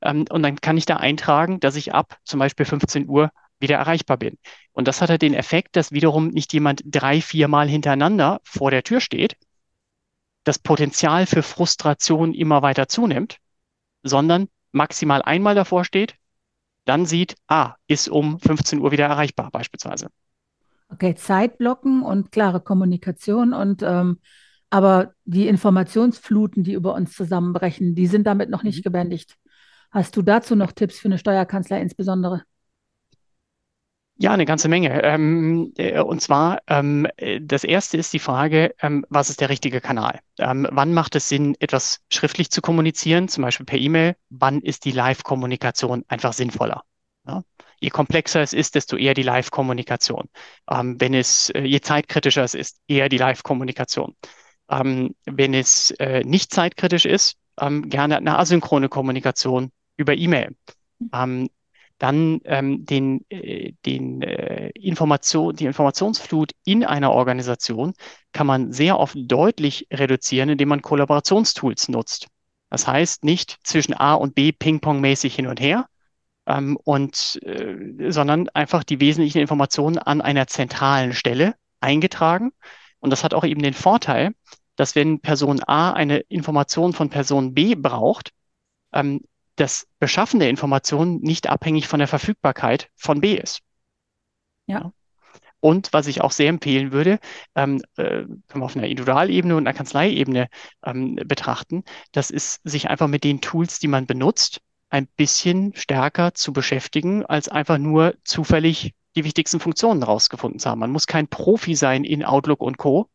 Ähm, 0.00 0.24
und 0.30 0.42
dann 0.42 0.60
kann 0.60 0.76
ich 0.76 0.86
da 0.86 0.96
eintragen, 0.96 1.60
dass 1.60 1.76
ich 1.76 1.94
ab 1.94 2.18
zum 2.24 2.40
Beispiel 2.40 2.66
15 2.66 3.08
Uhr 3.08 3.30
wieder 3.60 3.76
erreichbar 3.76 4.16
bin. 4.16 4.36
Und 4.72 4.88
das 4.88 5.00
hat 5.00 5.10
halt 5.10 5.22
den 5.22 5.34
Effekt, 5.34 5.76
dass 5.76 5.92
wiederum 5.92 6.28
nicht 6.28 6.52
jemand 6.52 6.82
drei, 6.84 7.20
vier 7.20 7.48
Mal 7.48 7.68
hintereinander 7.68 8.40
vor 8.44 8.70
der 8.70 8.82
Tür 8.82 9.00
steht, 9.00 9.36
das 10.44 10.58
Potenzial 10.58 11.26
für 11.26 11.42
Frustration 11.42 12.34
immer 12.34 12.62
weiter 12.62 12.88
zunimmt, 12.88 13.38
sondern 14.02 14.48
maximal 14.72 15.22
einmal 15.22 15.54
davor 15.54 15.84
steht, 15.84 16.16
dann 16.84 17.06
sieht, 17.06 17.36
ah, 17.46 17.74
ist 17.86 18.08
um 18.08 18.38
15 18.38 18.80
Uhr 18.80 18.92
wieder 18.92 19.06
erreichbar 19.06 19.50
beispielsweise. 19.50 20.08
Okay, 20.90 21.14
Zeitblocken 21.14 22.02
und 22.02 22.30
klare 22.30 22.60
Kommunikation 22.60 23.54
und 23.54 23.82
ähm, 23.82 24.18
aber 24.74 25.14
die 25.24 25.46
Informationsfluten, 25.46 26.64
die 26.64 26.72
über 26.72 26.94
uns 26.94 27.12
zusammenbrechen, 27.12 27.94
die 27.94 28.08
sind 28.08 28.26
damit 28.26 28.50
noch 28.50 28.64
nicht 28.64 28.78
mhm. 28.78 28.82
gebändigt. 28.82 29.36
Hast 29.92 30.16
du 30.16 30.22
dazu 30.22 30.56
noch 30.56 30.72
Tipps 30.72 30.98
für 30.98 31.06
eine 31.06 31.18
Steuerkanzler 31.18 31.80
insbesondere? 31.80 32.42
Ja, 34.16 34.32
eine 34.32 34.46
ganze 34.46 34.68
Menge. 34.68 35.00
Ähm, 35.04 35.72
äh, 35.76 36.00
und 36.00 36.20
zwar, 36.22 36.60
ähm, 36.66 37.06
äh, 37.18 37.40
das 37.40 37.62
erste 37.62 37.98
ist 37.98 38.12
die 38.12 38.18
Frage, 38.18 38.74
ähm, 38.80 39.06
was 39.08 39.30
ist 39.30 39.40
der 39.40 39.48
richtige 39.48 39.80
Kanal? 39.80 40.18
Ähm, 40.38 40.66
wann 40.72 40.92
macht 40.92 41.14
es 41.14 41.28
Sinn, 41.28 41.54
etwas 41.60 42.00
schriftlich 42.12 42.50
zu 42.50 42.60
kommunizieren, 42.60 43.28
zum 43.28 43.42
Beispiel 43.42 43.66
per 43.66 43.78
E-Mail? 43.78 44.16
Wann 44.30 44.60
ist 44.60 44.86
die 44.86 44.90
Live-Kommunikation 44.90 46.02
einfach 46.08 46.32
sinnvoller? 46.32 46.82
Ja? 47.28 47.44
Je 47.78 47.90
komplexer 47.90 48.42
es 48.42 48.52
ist, 48.52 48.74
desto 48.74 48.96
eher 48.96 49.14
die 49.14 49.22
Live-Kommunikation. 49.22 50.28
Ähm, 50.68 51.00
wenn 51.00 51.14
es, 51.14 51.50
äh, 51.50 51.60
je 51.60 51.80
zeitkritischer 51.80 52.42
es 52.42 52.54
ist, 52.54 52.80
eher 52.88 53.08
die 53.08 53.18
Live-Kommunikation. 53.18 54.16
Ähm, 54.70 55.14
wenn 55.26 55.54
es 55.54 55.90
äh, 55.92 56.24
nicht 56.24 56.52
zeitkritisch 56.52 57.04
ist, 57.04 57.36
gerne 57.56 58.16
eine 58.16 58.36
asynchrone 58.36 58.88
Kommunikation 58.88 59.70
über 59.96 60.14
E-Mail. 60.14 60.56
Ähm, 61.12 61.48
dann 61.98 62.40
ähm, 62.44 62.84
den, 62.84 63.24
äh, 63.30 63.72
den 63.86 64.22
äh, 64.22 64.70
Information, 64.70 65.54
die 65.54 65.66
Informationsflut 65.66 66.50
in 66.64 66.84
einer 66.84 67.12
Organisation 67.12 67.94
kann 68.32 68.48
man 68.48 68.72
sehr 68.72 68.98
oft 68.98 69.16
deutlich 69.16 69.86
reduzieren, 69.92 70.48
indem 70.48 70.70
man 70.70 70.82
Kollaborationstools 70.82 71.88
nutzt. 71.88 72.26
Das 72.70 72.88
heißt 72.88 73.22
nicht 73.22 73.58
zwischen 73.62 73.94
A 73.94 74.14
und 74.14 74.34
B 74.34 74.50
Ping-Pong-mäßig 74.50 75.36
hin 75.36 75.46
und 75.46 75.60
her, 75.60 75.86
ähm, 76.46 76.76
und, 76.84 77.40
äh, 77.44 78.10
sondern 78.10 78.48
einfach 78.50 78.84
die 78.84 79.00
wesentlichen 79.00 79.38
Informationen 79.38 79.98
an 79.98 80.20
einer 80.20 80.46
zentralen 80.46 81.12
Stelle 81.12 81.54
eingetragen. 81.80 82.52
Und 83.04 83.10
das 83.10 83.22
hat 83.22 83.34
auch 83.34 83.44
eben 83.44 83.60
den 83.60 83.74
Vorteil, 83.74 84.34
dass 84.76 84.96
wenn 84.96 85.20
Person 85.20 85.60
A 85.66 85.92
eine 85.92 86.20
Information 86.20 86.94
von 86.94 87.10
Person 87.10 87.52
B 87.52 87.74
braucht, 87.74 88.30
ähm, 88.94 89.20
das 89.56 89.86
Beschaffen 89.98 90.40
der 90.40 90.48
Informationen 90.48 91.20
nicht 91.20 91.50
abhängig 91.50 91.86
von 91.86 91.98
der 91.98 92.08
Verfügbarkeit 92.08 92.88
von 92.96 93.20
B 93.20 93.34
ist. 93.36 93.60
Ja. 94.66 94.90
Und 95.60 95.92
was 95.92 96.06
ich 96.06 96.22
auch 96.22 96.30
sehr 96.30 96.48
empfehlen 96.48 96.92
würde, 96.92 97.18
ähm, 97.54 97.82
äh, 97.98 98.24
können 98.24 98.42
wir 98.54 98.64
auf 98.64 98.74
einer 98.74 98.88
Individualebene 98.88 99.54
und 99.54 99.66
einer 99.66 99.76
Kanzleiebene 99.76 100.48
ähm, 100.82 101.16
betrachten, 101.26 101.84
das 102.12 102.30
ist, 102.30 102.62
sich 102.64 102.88
einfach 102.88 103.06
mit 103.06 103.22
den 103.22 103.42
Tools, 103.42 103.80
die 103.80 103.88
man 103.88 104.06
benutzt, 104.06 104.62
ein 104.88 105.08
bisschen 105.08 105.74
stärker 105.76 106.32
zu 106.32 106.54
beschäftigen, 106.54 107.26
als 107.26 107.50
einfach 107.50 107.76
nur 107.76 108.14
zufällig 108.24 108.94
die 109.16 109.24
wichtigsten 109.24 109.60
Funktionen 109.60 110.02
rausgefunden 110.02 110.58
zu 110.58 110.70
haben. 110.70 110.80
Man 110.80 110.90
muss 110.90 111.06
kein 111.06 111.28
Profi 111.28 111.74
sein 111.74 112.04
in 112.04 112.24
Outlook 112.24 112.60
und 112.60 112.78
Co. 112.78 113.08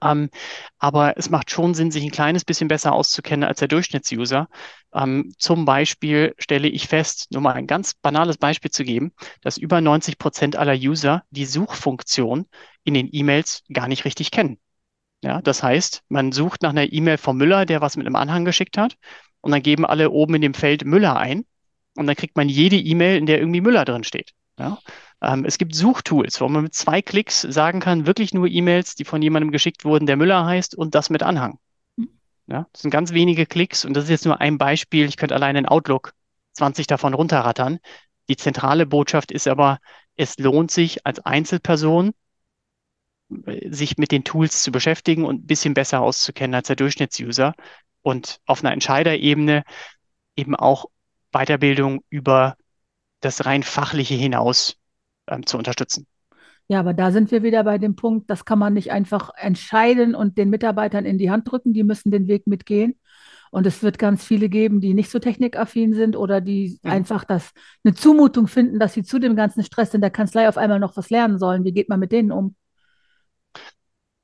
Ähm, 0.00 0.30
aber 0.78 1.18
es 1.18 1.28
macht 1.30 1.50
schon 1.50 1.74
Sinn, 1.74 1.90
sich 1.90 2.02
ein 2.04 2.10
kleines 2.10 2.44
bisschen 2.44 2.68
besser 2.68 2.92
auszukennen 2.92 3.46
als 3.46 3.58
der 3.58 3.68
Durchschnittsuser. 3.68 4.48
Ähm, 4.94 5.34
zum 5.38 5.64
Beispiel 5.64 6.34
stelle 6.38 6.68
ich 6.68 6.88
fest, 6.88 7.26
nur 7.30 7.42
mal 7.42 7.54
ein 7.54 7.66
ganz 7.66 7.94
banales 7.94 8.38
Beispiel 8.38 8.70
zu 8.70 8.84
geben, 8.84 9.12
dass 9.42 9.58
über 9.58 9.80
90 9.80 10.18
Prozent 10.18 10.56
aller 10.56 10.74
User 10.74 11.24
die 11.30 11.44
Suchfunktion 11.44 12.46
in 12.84 12.94
den 12.94 13.08
E-Mails 13.12 13.64
gar 13.72 13.88
nicht 13.88 14.04
richtig 14.04 14.30
kennen. 14.30 14.58
Ja, 15.22 15.40
das 15.40 15.62
heißt, 15.62 16.02
man 16.08 16.32
sucht 16.32 16.62
nach 16.62 16.70
einer 16.70 16.92
E-Mail 16.92 17.18
von 17.18 17.36
Müller, 17.36 17.64
der 17.66 17.80
was 17.80 17.96
mit 17.96 18.06
einem 18.06 18.16
Anhang 18.16 18.44
geschickt 18.44 18.76
hat, 18.76 18.96
und 19.40 19.52
dann 19.52 19.62
geben 19.62 19.86
alle 19.86 20.10
oben 20.10 20.34
in 20.34 20.42
dem 20.42 20.54
Feld 20.54 20.84
Müller 20.84 21.16
ein, 21.16 21.44
und 21.96 22.06
dann 22.06 22.16
kriegt 22.16 22.36
man 22.36 22.48
jede 22.48 22.76
E-Mail, 22.76 23.18
in 23.18 23.26
der 23.26 23.38
irgendwie 23.38 23.60
Müller 23.60 23.84
drin 23.84 24.04
steht. 24.04 24.32
Ja? 24.58 24.78
Ähm, 25.20 25.44
es 25.44 25.58
gibt 25.58 25.74
Suchtools, 25.74 26.40
wo 26.40 26.48
man 26.48 26.64
mit 26.64 26.74
zwei 26.74 27.02
Klicks 27.02 27.42
sagen 27.42 27.80
kann, 27.80 28.06
wirklich 28.06 28.34
nur 28.34 28.48
E-Mails, 28.48 28.94
die 28.94 29.04
von 29.04 29.22
jemandem 29.22 29.52
geschickt 29.52 29.84
wurden, 29.84 30.06
der 30.06 30.16
Müller 30.16 30.44
heißt 30.44 30.74
und 30.74 30.94
das 30.94 31.10
mit 31.10 31.22
Anhang. 31.22 31.58
Mhm. 31.96 32.10
Ja, 32.46 32.66
das 32.72 32.82
sind 32.82 32.90
ganz 32.90 33.12
wenige 33.12 33.46
Klicks 33.46 33.84
und 33.84 33.94
das 33.94 34.04
ist 34.04 34.10
jetzt 34.10 34.26
nur 34.26 34.40
ein 34.40 34.58
Beispiel. 34.58 35.06
Ich 35.06 35.16
könnte 35.16 35.34
allein 35.34 35.56
in 35.56 35.66
Outlook 35.66 36.12
20 36.52 36.86
davon 36.86 37.14
runterrattern. 37.14 37.78
Die 38.28 38.36
zentrale 38.36 38.86
Botschaft 38.86 39.32
ist 39.32 39.48
aber, 39.48 39.78
es 40.16 40.38
lohnt 40.38 40.70
sich 40.70 41.06
als 41.06 41.20
Einzelperson, 41.20 42.12
äh, 43.46 43.70
sich 43.70 43.96
mit 43.96 44.12
den 44.12 44.24
Tools 44.24 44.62
zu 44.62 44.72
beschäftigen 44.72 45.24
und 45.24 45.44
ein 45.44 45.46
bisschen 45.46 45.74
besser 45.74 46.00
auszukennen 46.00 46.54
als 46.54 46.66
der 46.66 46.76
Durchschnittsuser 46.76 47.54
und 48.02 48.40
auf 48.46 48.62
einer 48.62 48.72
Entscheiderebene 48.72 49.64
eben 50.36 50.56
auch 50.56 50.86
Weiterbildung 51.32 52.02
über 52.10 52.56
das 53.22 53.46
rein 53.46 53.62
fachliche 53.62 54.14
hinaus 54.14 54.76
ähm, 55.28 55.46
zu 55.46 55.56
unterstützen. 55.56 56.06
Ja, 56.68 56.80
aber 56.80 56.94
da 56.94 57.10
sind 57.10 57.30
wir 57.30 57.42
wieder 57.42 57.64
bei 57.64 57.78
dem 57.78 57.96
Punkt, 57.96 58.30
das 58.30 58.44
kann 58.44 58.58
man 58.58 58.72
nicht 58.72 58.92
einfach 58.92 59.30
entscheiden 59.36 60.14
und 60.14 60.38
den 60.38 60.50
Mitarbeitern 60.50 61.04
in 61.04 61.18
die 61.18 61.30
Hand 61.30 61.50
drücken, 61.50 61.72
die 61.72 61.84
müssen 61.84 62.10
den 62.10 62.28
Weg 62.28 62.46
mitgehen. 62.46 62.98
Und 63.50 63.66
es 63.66 63.82
wird 63.82 63.98
ganz 63.98 64.24
viele 64.24 64.48
geben, 64.48 64.80
die 64.80 64.94
nicht 64.94 65.10
so 65.10 65.18
technikaffin 65.18 65.92
sind 65.92 66.16
oder 66.16 66.40
die 66.40 66.80
mhm. 66.82 66.90
einfach 66.90 67.24
das 67.24 67.50
eine 67.84 67.92
Zumutung 67.94 68.46
finden, 68.46 68.78
dass 68.78 68.94
sie 68.94 69.02
zu 69.02 69.18
dem 69.18 69.36
ganzen 69.36 69.62
Stress 69.62 69.92
in 69.92 70.00
der 70.00 70.10
Kanzlei 70.10 70.48
auf 70.48 70.56
einmal 70.56 70.80
noch 70.80 70.96
was 70.96 71.10
lernen 71.10 71.38
sollen. 71.38 71.64
Wie 71.64 71.72
geht 71.72 71.90
man 71.90 72.00
mit 72.00 72.12
denen 72.12 72.32
um? 72.32 72.56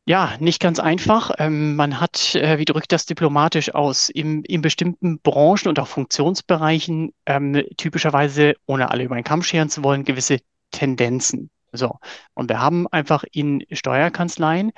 Ja, 0.09 0.39
nicht 0.41 0.59
ganz 0.59 0.79
einfach. 0.81 1.33
Ähm, 1.37 1.77
man 1.77 2.01
hat, 2.01 2.35
äh, 2.35 2.57
wie 2.57 2.65
drückt 2.65 2.93
das 2.93 3.05
diplomatisch 3.05 3.75
aus, 3.75 4.09
im, 4.09 4.43
in 4.43 4.63
bestimmten 4.63 5.21
Branchen 5.21 5.69
und 5.69 5.79
auch 5.79 5.87
Funktionsbereichen 5.87 7.13
ähm, 7.27 7.63
typischerweise, 7.77 8.55
ohne 8.65 8.91
alle 8.91 9.05
über 9.05 9.17
einen 9.17 9.25
Kamm 9.25 9.43
scheren 9.43 9.69
zu 9.69 9.85
wollen, 9.85 10.05
gewisse 10.05 10.39
Tendenzen. 10.71 11.51
So. 11.73 11.99
Und 12.33 12.49
wir 12.49 12.59
haben 12.59 12.89
einfach 12.89 13.23
in 13.31 13.67
Steuerkanzleien 13.71 14.73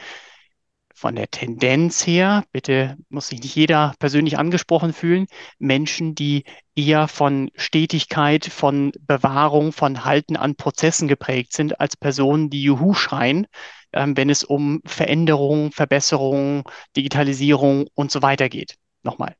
von 0.96 1.14
der 1.14 1.30
Tendenz 1.30 2.04
her, 2.04 2.42
bitte 2.50 2.96
muss 3.08 3.28
sich 3.28 3.40
nicht 3.40 3.54
jeder 3.54 3.94
persönlich 4.00 4.36
angesprochen 4.36 4.92
fühlen, 4.92 5.28
Menschen, 5.60 6.16
die 6.16 6.42
eher 6.74 7.06
von 7.06 7.52
Stetigkeit, 7.54 8.46
von 8.46 8.90
Bewahrung, 9.00 9.72
von 9.72 10.04
Halten 10.04 10.36
an 10.36 10.56
Prozessen 10.56 11.06
geprägt 11.06 11.52
sind, 11.52 11.78
als 11.78 11.96
Personen, 11.96 12.50
die 12.50 12.64
Juhu 12.64 12.94
schreien, 12.94 13.46
ähm, 13.92 14.16
wenn 14.16 14.30
es 14.30 14.44
um 14.44 14.80
Veränderung, 14.84 15.72
Verbesserung, 15.72 16.68
Digitalisierung 16.96 17.86
und 17.94 18.10
so 18.10 18.22
weiter 18.22 18.48
geht. 18.48 18.76
Nochmal. 19.02 19.34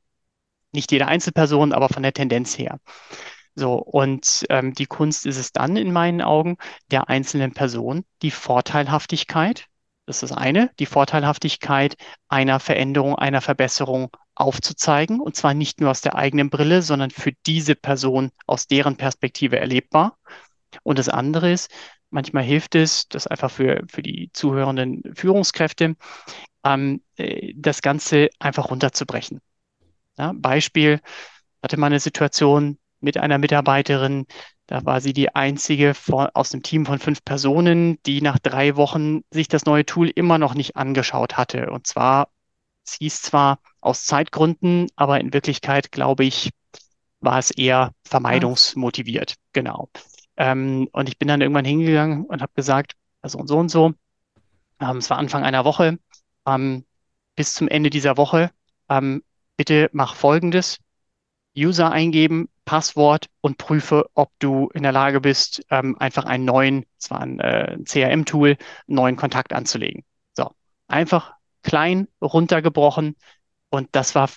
Nicht 0.71 0.91
jede 0.91 1.07
Einzelperson, 1.07 1.73
aber 1.73 1.89
von 1.89 2.03
der 2.03 2.13
Tendenz 2.13 2.57
her. 2.57 2.79
So, 3.55 3.73
und 3.73 4.45
ähm, 4.49 4.73
die 4.73 4.85
Kunst 4.85 5.25
ist 5.25 5.37
es 5.37 5.51
dann 5.51 5.75
in 5.75 5.91
meinen 5.91 6.21
Augen 6.21 6.55
der 6.89 7.09
einzelnen 7.09 7.51
Person, 7.51 8.05
die 8.21 8.31
Vorteilhaftigkeit, 8.31 9.67
das 10.05 10.23
ist 10.23 10.31
das 10.31 10.37
eine, 10.37 10.71
die 10.79 10.85
Vorteilhaftigkeit 10.85 11.95
einer 12.27 12.59
Veränderung, 12.59 13.15
einer 13.15 13.41
Verbesserung 13.41 14.09
aufzuzeigen, 14.35 15.19
und 15.19 15.35
zwar 15.35 15.53
nicht 15.53 15.81
nur 15.81 15.91
aus 15.91 16.01
der 16.01 16.15
eigenen 16.15 16.49
Brille, 16.49 16.81
sondern 16.81 17.11
für 17.11 17.33
diese 17.45 17.75
Person 17.75 18.31
aus 18.47 18.67
deren 18.67 18.97
Perspektive 18.97 19.59
erlebbar. 19.59 20.17
Und 20.83 20.97
das 20.99 21.09
andere 21.09 21.51
ist, 21.51 21.69
manchmal 22.11 22.43
hilft 22.43 22.75
es, 22.75 23.07
das 23.09 23.27
einfach 23.27 23.51
für, 23.51 23.83
für 23.89 24.03
die 24.03 24.29
zuhörenden 24.33 25.03
Führungskräfte, 25.15 25.95
ähm, 26.63 27.01
äh, 27.17 27.53
das 27.55 27.81
Ganze 27.81 28.29
einfach 28.39 28.69
runterzubrechen. 28.69 29.41
Ja, 30.17 30.33
Beispiel, 30.35 31.01
hatte 31.63 31.77
mal 31.77 31.87
eine 31.87 31.99
Situation, 31.99 32.77
mit 33.01 33.17
einer 33.17 33.37
Mitarbeiterin. 33.37 34.25
Da 34.67 34.85
war 34.85 35.01
sie 35.01 35.13
die 35.13 35.35
einzige 35.35 35.93
von, 35.93 36.27
aus 36.33 36.53
einem 36.53 36.63
Team 36.63 36.85
von 36.85 36.99
fünf 36.99 37.23
Personen, 37.25 37.97
die 38.05 38.21
nach 38.21 38.39
drei 38.39 38.75
Wochen 38.77 39.21
sich 39.31 39.47
das 39.47 39.65
neue 39.65 39.85
Tool 39.85 40.09
immer 40.09 40.37
noch 40.37 40.53
nicht 40.53 40.77
angeschaut 40.77 41.37
hatte. 41.37 41.71
Und 41.71 41.87
zwar, 41.87 42.29
es 42.85 42.93
hieß 42.93 43.21
zwar 43.23 43.59
aus 43.81 44.05
Zeitgründen, 44.05 44.87
aber 44.95 45.19
in 45.19 45.33
Wirklichkeit, 45.33 45.91
glaube 45.91 46.23
ich, 46.23 46.51
war 47.19 47.37
es 47.37 47.51
eher 47.51 47.91
vermeidungsmotiviert. 48.05 49.35
Genau. 49.53 49.89
Ähm, 50.41 50.89
und 50.91 51.07
ich 51.07 51.19
bin 51.19 51.27
dann 51.27 51.41
irgendwann 51.41 51.65
hingegangen 51.65 52.25
und 52.25 52.41
habe 52.41 52.51
gesagt, 52.55 52.93
so 53.21 53.37
und 53.37 53.47
so 53.47 53.59
und 53.59 53.69
so. 53.69 53.93
Ähm, 54.79 54.97
es 54.97 55.07
war 55.11 55.19
Anfang 55.19 55.43
einer 55.43 55.65
Woche. 55.65 55.99
Ähm, 56.47 56.83
bis 57.35 57.53
zum 57.53 57.67
Ende 57.67 57.91
dieser 57.91 58.17
Woche, 58.17 58.49
ähm, 58.89 59.23
bitte 59.55 59.91
mach 59.93 60.15
Folgendes. 60.15 60.79
User 61.55 61.91
eingeben, 61.91 62.49
Passwort 62.65 63.27
und 63.41 63.59
prüfe, 63.59 64.09
ob 64.15 64.31
du 64.39 64.69
in 64.73 64.81
der 64.81 64.91
Lage 64.91 65.21
bist, 65.21 65.63
ähm, 65.69 65.95
einfach 65.99 66.25
einen 66.25 66.45
neuen, 66.45 66.85
zwar 66.97 67.19
ein, 67.19 67.39
äh, 67.39 67.73
ein 67.73 67.85
CRM-Tool, 67.85 68.57
neuen 68.87 69.17
Kontakt 69.17 69.53
anzulegen. 69.53 70.03
So, 70.33 70.49
einfach 70.87 71.33
klein 71.61 72.07
runtergebrochen 72.19 73.15
und 73.69 73.89
das 73.91 74.15
war 74.15 74.29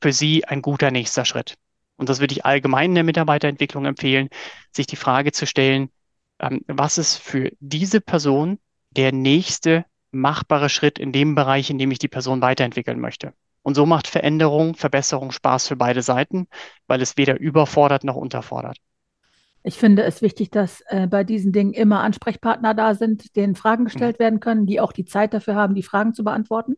für 0.00 0.12
sie 0.14 0.46
ein 0.46 0.62
guter 0.62 0.90
nächster 0.90 1.26
Schritt. 1.26 1.56
Und 2.00 2.08
das 2.08 2.18
würde 2.18 2.32
ich 2.32 2.46
allgemein 2.46 2.92
in 2.92 2.94
der 2.94 3.04
Mitarbeiterentwicklung 3.04 3.84
empfehlen, 3.84 4.30
sich 4.72 4.86
die 4.86 4.96
Frage 4.96 5.32
zu 5.32 5.46
stellen, 5.46 5.90
ähm, 6.38 6.62
was 6.66 6.96
ist 6.96 7.18
für 7.18 7.52
diese 7.60 8.00
Person 8.00 8.58
der 8.90 9.12
nächste 9.12 9.84
machbare 10.10 10.70
Schritt 10.70 10.98
in 10.98 11.12
dem 11.12 11.34
Bereich, 11.34 11.68
in 11.68 11.76
dem 11.76 11.90
ich 11.90 11.98
die 11.98 12.08
Person 12.08 12.40
weiterentwickeln 12.40 13.00
möchte. 13.00 13.34
Und 13.60 13.74
so 13.74 13.84
macht 13.84 14.06
Veränderung, 14.06 14.76
Verbesserung 14.76 15.30
Spaß 15.30 15.68
für 15.68 15.76
beide 15.76 16.00
Seiten, 16.00 16.48
weil 16.86 17.02
es 17.02 17.18
weder 17.18 17.38
überfordert 17.38 18.02
noch 18.02 18.16
unterfordert. 18.16 18.78
Ich 19.62 19.74
finde 19.74 20.02
es 20.04 20.22
wichtig, 20.22 20.50
dass 20.50 20.80
äh, 20.86 21.06
bei 21.06 21.22
diesen 21.22 21.52
Dingen 21.52 21.74
immer 21.74 22.00
Ansprechpartner 22.00 22.72
da 22.72 22.94
sind, 22.94 23.36
denen 23.36 23.56
Fragen 23.56 23.84
gestellt 23.84 24.18
mhm. 24.18 24.24
werden 24.24 24.40
können, 24.40 24.64
die 24.64 24.80
auch 24.80 24.92
die 24.92 25.04
Zeit 25.04 25.34
dafür 25.34 25.54
haben, 25.54 25.74
die 25.74 25.82
Fragen 25.82 26.14
zu 26.14 26.24
beantworten. 26.24 26.76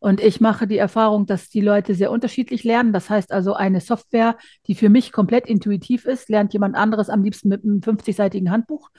Und 0.00 0.20
ich 0.20 0.40
mache 0.40 0.66
die 0.66 0.78
Erfahrung, 0.78 1.26
dass 1.26 1.50
die 1.50 1.60
Leute 1.60 1.94
sehr 1.94 2.10
unterschiedlich 2.10 2.64
lernen. 2.64 2.92
Das 2.92 3.10
heißt 3.10 3.32
also, 3.32 3.52
eine 3.52 3.80
Software, 3.80 4.36
die 4.66 4.74
für 4.74 4.88
mich 4.88 5.12
komplett 5.12 5.46
intuitiv 5.46 6.06
ist, 6.06 6.30
lernt 6.30 6.54
jemand 6.54 6.74
anderes 6.74 7.10
am 7.10 7.22
liebsten 7.22 7.48
mit 7.50 7.62
einem 7.62 7.80
50-seitigen 7.80 8.50
Handbuch. 8.50 8.90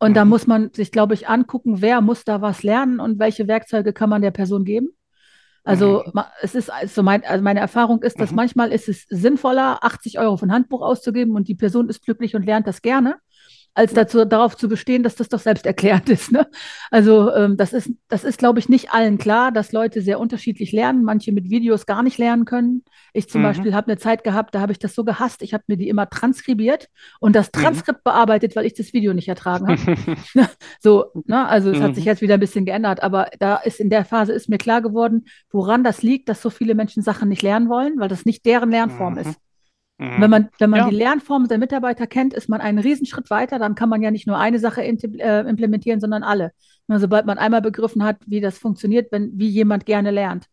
Und 0.00 0.10
mhm. 0.10 0.14
da 0.14 0.24
muss 0.24 0.48
man 0.48 0.70
sich, 0.74 0.90
glaube 0.90 1.14
ich, 1.14 1.28
angucken, 1.28 1.80
wer 1.80 2.00
muss 2.00 2.24
da 2.24 2.42
was 2.42 2.64
lernen 2.64 2.98
und 2.98 3.20
welche 3.20 3.46
Werkzeuge 3.46 3.92
kann 3.92 4.10
man 4.10 4.20
der 4.20 4.32
Person 4.32 4.64
geben. 4.64 4.88
Also 5.64 6.02
mhm. 6.12 6.22
es 6.40 6.56
ist 6.56 6.70
also, 6.70 7.04
mein, 7.04 7.24
also 7.24 7.44
meine 7.44 7.60
Erfahrung 7.60 8.02
ist, 8.02 8.20
dass 8.20 8.30
mhm. 8.30 8.36
manchmal 8.36 8.72
ist 8.72 8.88
es 8.88 9.06
sinnvoller, 9.08 9.84
80 9.84 10.18
Euro 10.18 10.36
für 10.36 10.46
ein 10.46 10.52
Handbuch 10.52 10.82
auszugeben 10.82 11.36
und 11.36 11.46
die 11.46 11.54
Person 11.54 11.88
ist 11.88 12.04
glücklich 12.04 12.34
und 12.34 12.44
lernt 12.44 12.66
das 12.66 12.82
gerne, 12.82 13.16
als 13.74 13.94
dazu, 13.94 14.24
darauf 14.26 14.56
zu 14.56 14.68
bestehen, 14.68 15.02
dass 15.02 15.16
das 15.16 15.28
doch 15.28 15.38
selbst 15.38 15.64
erklärt 15.64 16.08
ist. 16.10 16.30
Ne? 16.30 16.46
Also 16.90 17.32
ähm, 17.34 17.56
das 17.56 17.72
ist, 17.72 17.90
das 18.08 18.22
ist, 18.22 18.38
glaube 18.38 18.58
ich, 18.58 18.68
nicht 18.68 18.92
allen 18.92 19.16
klar, 19.16 19.50
dass 19.50 19.72
Leute 19.72 20.02
sehr 20.02 20.20
unterschiedlich 20.20 20.72
lernen, 20.72 21.04
manche 21.04 21.32
mit 21.32 21.48
Videos 21.48 21.86
gar 21.86 22.02
nicht 22.02 22.18
lernen 22.18 22.44
können. 22.44 22.84
Ich 23.14 23.28
zum 23.28 23.40
mhm. 23.40 23.46
Beispiel 23.46 23.74
habe 23.74 23.88
eine 23.88 23.98
Zeit 23.98 24.24
gehabt, 24.24 24.54
da 24.54 24.60
habe 24.60 24.72
ich 24.72 24.78
das 24.78 24.94
so 24.94 25.04
gehasst, 25.04 25.42
ich 25.42 25.54
habe 25.54 25.64
mir 25.68 25.76
die 25.76 25.88
immer 25.88 26.08
transkribiert 26.08 26.88
und 27.18 27.34
das 27.34 27.46
mhm. 27.46 27.60
Transkript 27.60 28.00
mhm. 28.00 28.10
bearbeitet, 28.10 28.56
weil 28.56 28.66
ich 28.66 28.74
das 28.74 28.92
Video 28.92 29.14
nicht 29.14 29.28
ertragen 29.28 29.68
habe. 29.68 30.48
so, 30.80 31.06
ne? 31.24 31.46
also 31.46 31.70
es 31.70 31.78
mhm. 31.78 31.82
hat 31.82 31.94
sich 31.94 32.04
jetzt 32.04 32.20
wieder 32.20 32.34
ein 32.34 32.40
bisschen 32.40 32.66
geändert, 32.66 33.02
aber 33.02 33.30
da 33.38 33.56
ist 33.56 33.80
in 33.80 33.88
der 33.88 34.04
Phase 34.04 34.32
ist 34.32 34.50
mir 34.50 34.58
klar 34.58 34.82
geworden, 34.82 35.24
woran 35.50 35.82
das 35.82 36.02
liegt, 36.02 36.28
dass 36.28 36.42
so 36.42 36.50
viele 36.50 36.74
Menschen 36.74 37.02
Sachen 37.02 37.30
nicht 37.30 37.42
lernen 37.42 37.70
wollen, 37.70 37.98
weil 37.98 38.08
das 38.08 38.26
nicht 38.26 38.44
deren 38.44 38.70
Lernform 38.70 39.16
ist. 39.16 39.38
Mhm. 40.02 40.20
Wenn 40.20 40.30
man, 40.30 40.48
wenn 40.58 40.70
man 40.70 40.80
ja. 40.80 40.90
die 40.90 40.96
Lernform 40.96 41.46
der 41.46 41.58
Mitarbeiter 41.58 42.06
kennt, 42.06 42.34
ist 42.34 42.48
man 42.48 42.60
einen 42.60 42.78
Riesenschritt 42.78 43.30
weiter. 43.30 43.58
Dann 43.58 43.74
kann 43.74 43.88
man 43.88 44.02
ja 44.02 44.10
nicht 44.10 44.26
nur 44.26 44.38
eine 44.38 44.58
Sache 44.58 44.82
äh, 44.82 45.40
implementieren, 45.48 46.00
sondern 46.00 46.22
alle. 46.22 46.52
Und 46.88 46.98
sobald 46.98 47.24
man 47.24 47.38
einmal 47.38 47.62
begriffen 47.62 48.02
hat, 48.02 48.16
wie 48.26 48.40
das 48.40 48.58
funktioniert, 48.58 49.12
wenn, 49.12 49.30
wie 49.38 49.48
jemand 49.48 49.86
gerne 49.86 50.10
lernt. 50.10 50.46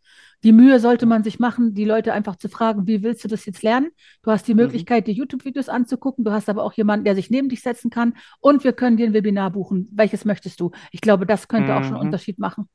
Die 0.44 0.54
Mühe 0.54 0.80
sollte 0.80 1.06
man 1.06 1.24
sich 1.24 1.40
machen, 1.40 1.74
die 1.74 1.84
Leute 1.84 2.14
einfach 2.14 2.38
zu 2.38 2.48
fragen, 2.48 2.88
wie 2.88 3.04
willst 3.04 3.24
du 3.24 3.28
das 3.28 3.46
jetzt 3.46 3.62
lernen? 3.62 3.90
Du 4.22 4.32
hast 4.32 4.48
die 4.48 4.54
mhm. 4.54 4.62
Möglichkeit, 4.62 5.08
die 5.08 5.12
YouTube-Videos 5.12 5.68
anzugucken. 5.68 6.24
Du 6.24 6.32
hast 6.32 6.48
aber 6.48 6.64
auch 6.64 6.74
jemanden, 6.74 7.04
der 7.04 7.16
sich 7.16 7.30
neben 7.30 7.50
dich 7.50 7.62
setzen 7.62 7.90
kann. 7.90 8.14
Und 8.40 8.64
wir 8.64 8.74
können 8.74 8.96
dir 8.96 9.08
ein 9.08 9.14
Webinar 9.14 9.52
buchen. 9.52 9.90
Welches 9.92 10.24
möchtest 10.24 10.60
du? 10.62 10.72
Ich 10.92 11.02
glaube, 11.02 11.26
das 11.26 11.48
könnte 11.48 11.72
mhm. 11.72 11.78
auch 11.78 11.84
schon 11.84 11.94
einen 11.96 12.02
mhm. 12.02 12.08
Unterschied 12.08 12.40
machen. 12.40 12.70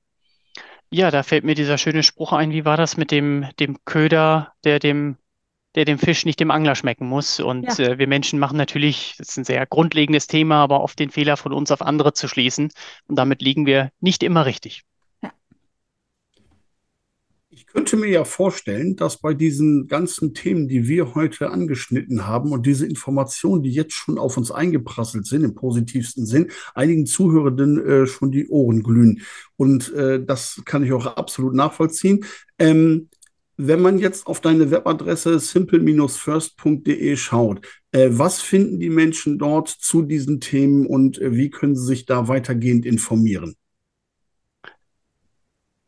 Ja, 0.91 1.11
da 1.11 1.23
fällt 1.23 1.45
mir 1.45 1.55
dieser 1.55 1.79
schöne 1.79 2.03
Spruch 2.03 2.33
ein. 2.33 2.53
Wie 2.53 2.65
war 2.65 2.77
das 2.77 2.97
mit 2.97 3.11
dem, 3.11 3.47
dem 3.59 3.79
Köder, 3.85 4.53
der 4.65 4.79
dem 4.79 5.17
der 5.75 5.85
dem 5.85 5.99
Fisch 5.99 6.25
nicht 6.25 6.41
dem 6.41 6.51
Angler 6.51 6.75
schmecken 6.75 7.07
muss. 7.07 7.41
Und 7.41 7.79
ja. 7.79 7.85
äh, 7.87 7.99
wir 7.99 8.07
Menschen 8.07 8.39
machen 8.39 8.57
natürlich, 8.57 9.15
das 9.19 9.31
ist 9.31 9.37
ein 9.39 9.45
sehr 9.45 9.67
grundlegendes 9.67 10.27
Thema, 10.27 10.63
aber 10.63 10.83
oft 10.83 10.99
den 10.99 11.11
Fehler 11.11 11.37
von 11.37 11.53
uns 11.53 11.71
auf 11.71 11.83
andere 11.83 12.13
zu 12.13 12.29
schließen. 12.29 12.71
Und 13.09 13.17
damit 13.17 13.43
liegen 13.43 13.67
wir 13.67 13.91
nicht 14.01 14.23
immer 14.23 14.47
richtig. 14.47 14.83
Ja. 15.23 15.33
könnte 17.73 17.97
mir 17.97 18.09
ja 18.09 18.25
vorstellen, 18.25 18.95
dass 18.95 19.17
bei 19.21 19.35
diesen 19.35 19.89
ganzen 19.89 20.33
Themen, 20.33 20.69
die 20.69 20.87
wir 20.87 21.17
heute 21.17 21.51
angeschnitten 21.51 22.27
haben 22.27 22.53
und 22.53 22.67
diese 22.67 22.87
Informationen, 22.87 23.65
die 23.65 23.73
jetzt 23.73 23.95
schon 23.95 24.17
auf 24.17 24.37
uns 24.37 24.53
eingeprasselt 24.53 25.27
sind, 25.27 25.43
im 25.43 25.57
positivsten 25.57 26.25
Sinn, 26.25 26.53
einigen 26.75 27.07
Zuhörenden 27.07 27.85
äh, 27.85 28.07
schon 28.07 28.31
die 28.31 28.49
Ohren 28.49 28.85
glühen. 28.85 29.23
Und 29.57 29.93
äh, 29.95 30.25
das 30.25 30.63
kann 30.65 30.85
ich 30.85 30.93
auch 30.93 31.07
absolut 31.07 31.55
nachvollziehen. 31.55 32.25
Ähm, 32.61 33.09
wenn 33.57 33.81
man 33.81 33.99
jetzt 33.99 34.27
auf 34.27 34.41
deine 34.41 34.71
Webadresse 34.71 35.39
simple-first.de 35.39 37.17
schaut, 37.17 37.67
äh, 37.93 38.09
was 38.11 38.43
finden 38.43 38.81
die 38.81 38.91
Menschen 38.91 39.39
dort 39.39 39.69
zu 39.69 40.03
diesen 40.03 40.41
Themen 40.41 40.87
und 40.87 41.19
äh, 41.19 41.35
wie 41.37 41.51
können 41.51 41.77
sie 41.77 41.87
sich 41.87 42.07
da 42.07 42.29
weitergehend 42.29 42.85
informieren? 42.85 43.55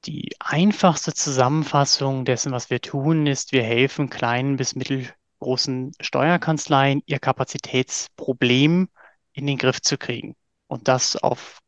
Die 0.05 0.31
einfachste 0.38 1.14
Zusammenfassung 1.14 2.24
dessen, 2.24 2.52
was 2.52 2.70
wir 2.70 2.81
tun, 2.81 3.26
ist, 3.26 3.50
wir 3.50 3.64
helfen 3.64 4.09
kleinen 4.09 4.57
bis 4.57 4.76
mittelgroßen 4.76 5.92
Steuerkanzleien, 6.00 7.02
ihr 7.07 7.18
Kapazitätsproblem 7.18 8.88
in 9.33 9.46
den 9.46 9.59
Griff 9.59 9.81
zu 9.81 9.98
kriegen. 9.98 10.37
Und 10.68 10.87
das 10.87 11.16
auf 11.16 11.59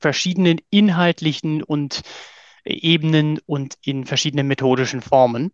verschiedenen 0.00 0.60
inhaltlichen 0.70 1.62
und 1.62 2.02
Ebenen 2.68 3.38
und 3.46 3.76
in 3.82 4.04
verschiedenen 4.04 4.46
methodischen 4.46 5.00
Formen. 5.00 5.52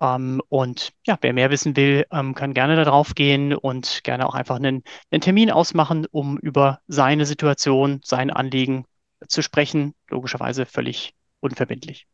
Ähm, 0.00 0.42
und 0.48 0.92
ja, 1.06 1.16
wer 1.20 1.32
mehr 1.32 1.50
wissen 1.50 1.76
will, 1.76 2.04
ähm, 2.12 2.34
kann 2.34 2.54
gerne 2.54 2.76
da 2.76 2.84
drauf 2.84 3.14
gehen 3.14 3.54
und 3.54 4.00
gerne 4.04 4.26
auch 4.28 4.34
einfach 4.34 4.56
einen, 4.56 4.82
einen 5.10 5.20
Termin 5.20 5.50
ausmachen, 5.50 6.06
um 6.10 6.38
über 6.38 6.80
seine 6.86 7.24
Situation, 7.24 8.00
sein 8.04 8.30
Anliegen 8.30 8.84
zu 9.26 9.42
sprechen. 9.42 9.94
Logischerweise 10.08 10.66
völlig 10.66 11.14
unverbindlich. 11.40 12.06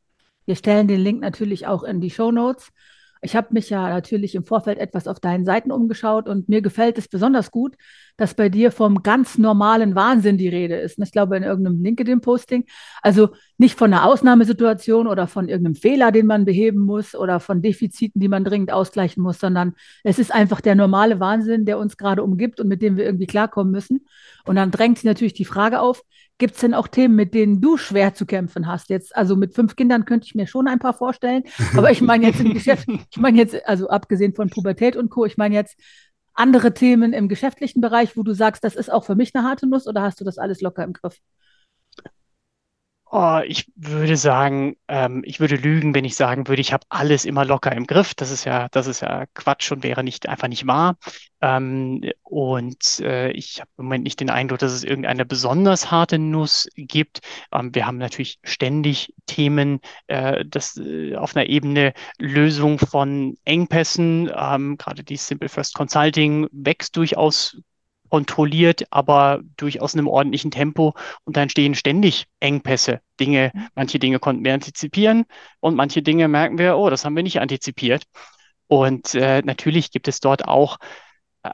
Wir 0.44 0.56
stellen 0.56 0.88
den 0.88 1.00
Link 1.00 1.20
natürlich 1.20 1.66
auch 1.66 1.82
in 1.82 2.00
die 2.00 2.10
Show 2.10 2.30
Notes. 2.30 2.70
Ich 3.24 3.36
habe 3.36 3.48
mich 3.52 3.70
ja 3.70 3.88
natürlich 3.88 4.34
im 4.34 4.44
Vorfeld 4.44 4.78
etwas 4.78 5.06
auf 5.06 5.20
deinen 5.20 5.44
Seiten 5.44 5.70
umgeschaut 5.70 6.28
und 6.28 6.48
mir 6.48 6.60
gefällt 6.60 6.98
es 6.98 7.06
besonders 7.06 7.52
gut, 7.52 7.76
dass 8.16 8.34
bei 8.34 8.48
dir 8.48 8.72
vom 8.72 9.04
ganz 9.04 9.38
normalen 9.38 9.94
Wahnsinn 9.94 10.38
die 10.38 10.48
Rede 10.48 10.74
ist. 10.76 10.98
ich 10.98 11.12
glaube, 11.12 11.36
in 11.36 11.44
irgendeinem 11.44 11.82
LinkedIn-Posting. 11.84 12.64
Also 13.00 13.30
nicht 13.58 13.78
von 13.78 13.92
einer 13.92 14.06
Ausnahmesituation 14.06 15.06
oder 15.06 15.28
von 15.28 15.48
irgendeinem 15.48 15.76
Fehler, 15.76 16.10
den 16.10 16.26
man 16.26 16.44
beheben 16.44 16.80
muss 16.80 17.14
oder 17.14 17.38
von 17.38 17.62
Defiziten, 17.62 18.20
die 18.20 18.28
man 18.28 18.42
dringend 18.42 18.72
ausgleichen 18.72 19.22
muss, 19.22 19.38
sondern 19.38 19.74
es 20.02 20.18
ist 20.18 20.34
einfach 20.34 20.60
der 20.60 20.74
normale 20.74 21.20
Wahnsinn, 21.20 21.64
der 21.64 21.78
uns 21.78 21.96
gerade 21.96 22.24
umgibt 22.24 22.58
und 22.58 22.66
mit 22.66 22.82
dem 22.82 22.96
wir 22.96 23.04
irgendwie 23.04 23.26
klarkommen 23.26 23.70
müssen. 23.70 24.04
Und 24.44 24.56
dann 24.56 24.72
drängt 24.72 24.98
sich 24.98 25.04
natürlich 25.04 25.34
die 25.34 25.44
Frage 25.44 25.80
auf, 25.80 26.02
Gibt 26.38 26.54
es 26.54 26.60
denn 26.60 26.74
auch 26.74 26.88
Themen, 26.88 27.14
mit 27.14 27.34
denen 27.34 27.60
du 27.60 27.76
schwer 27.76 28.14
zu 28.14 28.26
kämpfen 28.26 28.66
hast? 28.66 28.88
Jetzt, 28.88 29.14
also 29.14 29.36
mit 29.36 29.54
fünf 29.54 29.76
Kindern 29.76 30.04
könnte 30.04 30.26
ich 30.26 30.34
mir 30.34 30.46
schon 30.46 30.66
ein 30.66 30.78
paar 30.78 30.94
vorstellen. 30.94 31.44
Aber 31.76 31.90
ich 31.90 32.00
meine 32.00 32.26
jetzt 32.26 32.40
im 32.40 32.52
Geschäft, 32.54 32.88
ich 32.88 33.18
meine 33.18 33.38
jetzt, 33.38 33.66
also 33.66 33.88
abgesehen 33.88 34.34
von 34.34 34.50
Pubertät 34.50 34.96
und 34.96 35.10
Co., 35.10 35.24
ich 35.24 35.36
meine 35.36 35.54
jetzt 35.54 35.76
andere 36.34 36.74
Themen 36.74 37.12
im 37.12 37.28
geschäftlichen 37.28 37.80
Bereich, 37.80 38.16
wo 38.16 38.22
du 38.22 38.32
sagst, 38.32 38.64
das 38.64 38.74
ist 38.74 38.90
auch 38.90 39.04
für 39.04 39.14
mich 39.14 39.34
eine 39.34 39.46
harte 39.46 39.68
Nuss 39.68 39.86
oder 39.86 40.02
hast 40.02 40.20
du 40.20 40.24
das 40.24 40.38
alles 40.38 40.60
locker 40.60 40.82
im 40.82 40.94
Griff? 40.94 41.18
Oh, 43.14 43.40
ich 43.46 43.70
würde 43.76 44.16
sagen, 44.16 44.76
ähm, 44.88 45.22
ich 45.26 45.38
würde 45.38 45.56
lügen, 45.56 45.94
wenn 45.94 46.06
ich 46.06 46.16
sagen 46.16 46.48
würde, 46.48 46.62
ich 46.62 46.72
habe 46.72 46.86
alles 46.88 47.26
immer 47.26 47.44
locker 47.44 47.70
im 47.72 47.86
Griff. 47.86 48.14
Das 48.14 48.30
ist 48.30 48.44
ja, 48.46 48.68
das 48.70 48.86
ist 48.86 49.00
ja 49.02 49.26
Quatsch 49.34 49.70
und 49.70 49.82
wäre 49.82 50.02
nicht 50.02 50.30
einfach 50.30 50.48
nicht 50.48 50.66
wahr. 50.66 50.96
Ähm, 51.42 52.00
und 52.22 53.00
äh, 53.00 53.30
ich 53.32 53.60
habe 53.60 53.68
im 53.76 53.84
Moment 53.84 54.04
nicht 54.04 54.18
den 54.20 54.30
Eindruck, 54.30 54.60
dass 54.60 54.72
es 54.72 54.82
irgendeine 54.82 55.26
besonders 55.26 55.90
harte 55.90 56.18
Nuss 56.18 56.68
gibt. 56.74 57.20
Ähm, 57.52 57.74
wir 57.74 57.84
haben 57.86 57.98
natürlich 57.98 58.38
ständig 58.44 59.12
Themen, 59.26 59.80
äh, 60.06 60.46
das 60.46 60.78
äh, 60.78 61.14
auf 61.14 61.36
einer 61.36 61.50
Ebene 61.50 61.92
Lösung 62.18 62.78
von 62.78 63.36
Engpässen. 63.44 64.30
Ähm, 64.34 64.78
gerade 64.78 65.04
die 65.04 65.16
Simple 65.18 65.50
First 65.50 65.74
Consulting 65.74 66.48
wächst 66.50 66.96
durchaus 66.96 67.58
kontrolliert, 68.12 68.84
aber 68.90 69.40
durchaus 69.56 69.94
in 69.94 70.00
einem 70.00 70.08
ordentlichen 70.08 70.50
Tempo. 70.50 70.92
Und 71.24 71.38
da 71.38 71.40
entstehen 71.40 71.74
ständig 71.74 72.26
Engpässe. 72.40 73.00
Dinge, 73.18 73.52
mhm. 73.54 73.68
manche 73.74 73.98
Dinge 73.98 74.18
konnten 74.18 74.44
wir 74.44 74.52
antizipieren 74.52 75.24
und 75.60 75.76
manche 75.76 76.02
Dinge 76.02 76.28
merken 76.28 76.58
wir, 76.58 76.76
oh, 76.76 76.90
das 76.90 77.06
haben 77.06 77.16
wir 77.16 77.22
nicht 77.22 77.40
antizipiert. 77.40 78.02
Und 78.66 79.14
äh, 79.14 79.40
natürlich 79.40 79.92
gibt 79.92 80.08
es 80.08 80.20
dort 80.20 80.46
auch, 80.46 80.76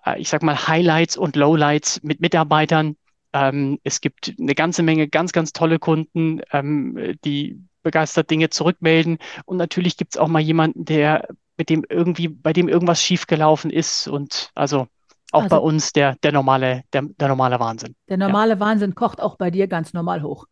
äh, 0.04 0.20
ich 0.20 0.28
sag 0.28 0.42
mal, 0.42 0.66
Highlights 0.66 1.16
und 1.16 1.36
Lowlights 1.36 2.02
mit 2.02 2.18
Mitarbeitern. 2.18 2.96
Ähm, 3.32 3.78
es 3.84 4.00
gibt 4.00 4.34
eine 4.36 4.56
ganze 4.56 4.82
Menge 4.82 5.06
ganz, 5.06 5.30
ganz 5.30 5.52
tolle 5.52 5.78
Kunden, 5.78 6.40
ähm, 6.52 7.16
die 7.24 7.62
begeistert 7.84 8.32
Dinge 8.32 8.50
zurückmelden. 8.50 9.18
Und 9.44 9.58
natürlich 9.58 9.96
gibt 9.96 10.16
es 10.16 10.20
auch 10.20 10.26
mal 10.26 10.40
jemanden, 10.40 10.84
der 10.84 11.28
mit 11.56 11.70
dem 11.70 11.84
irgendwie, 11.88 12.26
bei 12.26 12.52
dem 12.52 12.68
irgendwas 12.68 13.00
schiefgelaufen 13.00 13.70
ist. 13.70 14.08
Und 14.08 14.50
also 14.56 14.88
auch 15.32 15.42
also, 15.44 15.56
bei 15.56 15.62
uns 15.62 15.92
der, 15.92 16.16
der, 16.22 16.32
normale, 16.32 16.82
der, 16.92 17.02
der 17.02 17.28
normale 17.28 17.60
Wahnsinn. 17.60 17.94
Der 18.08 18.16
normale 18.16 18.54
ja. 18.54 18.60
Wahnsinn 18.60 18.94
kocht 18.94 19.20
auch 19.20 19.36
bei 19.36 19.50
dir 19.50 19.68
ganz 19.68 19.92
normal 19.92 20.22
hoch. 20.22 20.46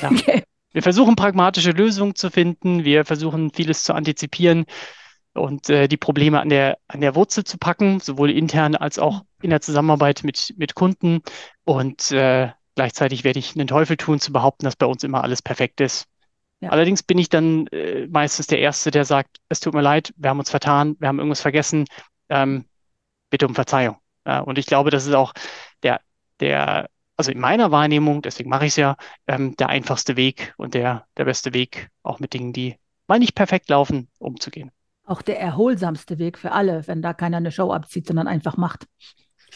Ja. 0.00 0.10
okay. 0.10 0.44
Wir 0.72 0.82
versuchen 0.82 1.16
pragmatische 1.16 1.72
Lösungen 1.72 2.14
zu 2.14 2.30
finden. 2.30 2.84
Wir 2.84 3.04
versuchen 3.04 3.50
vieles 3.52 3.82
zu 3.82 3.92
antizipieren 3.92 4.66
und 5.34 5.68
äh, 5.68 5.88
die 5.88 5.96
Probleme 5.96 6.40
an 6.40 6.48
der, 6.48 6.78
an 6.88 7.00
der 7.00 7.14
Wurzel 7.14 7.44
zu 7.44 7.58
packen, 7.58 8.00
sowohl 8.00 8.30
intern 8.30 8.76
als 8.76 8.98
auch 8.98 9.22
in 9.42 9.50
der 9.50 9.60
Zusammenarbeit 9.60 10.22
mit, 10.22 10.54
mit 10.56 10.74
Kunden. 10.74 11.22
Und 11.64 12.12
äh, 12.12 12.50
gleichzeitig 12.76 13.24
werde 13.24 13.38
ich 13.38 13.56
einen 13.56 13.66
Teufel 13.66 13.96
tun, 13.96 14.20
zu 14.20 14.32
behaupten, 14.32 14.64
dass 14.64 14.76
bei 14.76 14.86
uns 14.86 15.04
immer 15.04 15.24
alles 15.24 15.42
perfekt 15.42 15.80
ist. 15.80 16.06
Ja. 16.60 16.70
Allerdings 16.70 17.02
bin 17.02 17.18
ich 17.18 17.28
dann 17.28 17.66
äh, 17.68 18.06
meistens 18.06 18.46
der 18.46 18.58
Erste, 18.58 18.90
der 18.90 19.04
sagt, 19.04 19.38
es 19.48 19.60
tut 19.60 19.74
mir 19.74 19.80
leid, 19.80 20.12
wir 20.16 20.30
haben 20.30 20.38
uns 20.38 20.50
vertan, 20.50 20.96
wir 20.98 21.08
haben 21.08 21.18
irgendwas 21.18 21.40
vergessen. 21.40 21.86
Ähm, 22.28 22.66
bitte 23.30 23.46
um 23.46 23.54
Verzeihung. 23.54 23.96
Ja, 24.26 24.40
und 24.40 24.58
ich 24.58 24.66
glaube, 24.66 24.90
das 24.90 25.06
ist 25.06 25.14
auch 25.14 25.32
der, 25.82 26.00
der, 26.40 26.88
also 27.16 27.32
in 27.32 27.40
meiner 27.40 27.70
Wahrnehmung, 27.70 28.22
deswegen 28.22 28.50
mache 28.50 28.66
ich 28.66 28.72
es 28.72 28.76
ja, 28.76 28.96
ähm, 29.26 29.56
der 29.56 29.68
einfachste 29.68 30.16
Weg 30.16 30.54
und 30.56 30.74
der, 30.74 31.06
der 31.16 31.24
beste 31.24 31.54
Weg, 31.54 31.88
auch 32.02 32.18
mit 32.18 32.34
Dingen, 32.34 32.52
die 32.52 32.76
mal 33.06 33.18
nicht 33.18 33.34
perfekt 33.34 33.68
laufen, 33.68 34.08
umzugehen. 34.18 34.70
Auch 35.04 35.22
der 35.22 35.40
erholsamste 35.40 36.18
Weg 36.18 36.38
für 36.38 36.52
alle, 36.52 36.86
wenn 36.86 37.02
da 37.02 37.14
keiner 37.14 37.38
eine 37.38 37.50
Show 37.50 37.72
abzieht, 37.72 38.06
sondern 38.06 38.28
einfach 38.28 38.56
macht. 38.56 38.86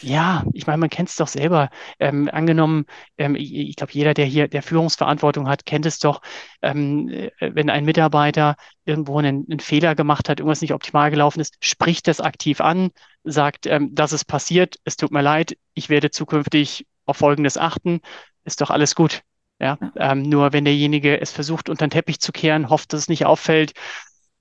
Ja, 0.01 0.43
ich 0.53 0.67
meine, 0.67 0.77
man 0.77 0.89
kennt 0.89 1.09
es 1.09 1.15
doch 1.15 1.27
selber. 1.27 1.69
Ähm, 1.99 2.29
angenommen, 2.31 2.85
ähm, 3.17 3.35
ich, 3.35 3.53
ich 3.53 3.75
glaube, 3.75 3.93
jeder, 3.93 4.13
der 4.13 4.25
hier 4.25 4.47
der 4.47 4.61
Führungsverantwortung 4.61 5.47
hat, 5.47 5.65
kennt 5.65 5.85
es 5.85 5.99
doch, 5.99 6.21
ähm, 6.61 7.07
äh, 7.07 7.31
wenn 7.39 7.69
ein 7.69 7.85
Mitarbeiter 7.85 8.55
irgendwo 8.83 9.17
einen, 9.19 9.45
einen, 9.49 9.59
Fehler 9.59 9.95
gemacht 9.95 10.27
hat, 10.27 10.39
irgendwas 10.39 10.61
nicht 10.61 10.73
optimal 10.73 11.11
gelaufen 11.11 11.39
ist, 11.39 11.55
spricht 11.61 12.07
das 12.07 12.19
aktiv 12.19 12.59
an, 12.59 12.89
sagt, 13.25 13.65
ähm, 13.65 13.93
das 13.93 14.13
ist 14.13 14.25
passiert, 14.25 14.77
es 14.83 14.97
tut 14.97 15.11
mir 15.11 15.21
leid, 15.21 15.57
ich 15.73 15.89
werde 15.89 16.11
zukünftig 16.11 16.87
auf 17.05 17.17
Folgendes 17.17 17.57
achten, 17.57 18.01
ist 18.43 18.61
doch 18.61 18.69
alles 18.69 18.95
gut. 18.95 19.21
Ja, 19.59 19.77
ähm, 19.95 20.21
nur 20.23 20.51
wenn 20.51 20.65
derjenige 20.65 21.21
es 21.21 21.31
versucht, 21.31 21.69
unter 21.69 21.87
den 21.87 21.91
Teppich 21.91 22.19
zu 22.19 22.33
kehren, 22.33 22.69
hofft, 22.69 22.91
dass 22.91 23.01
es 23.01 23.07
nicht 23.07 23.25
auffällt, 23.25 23.73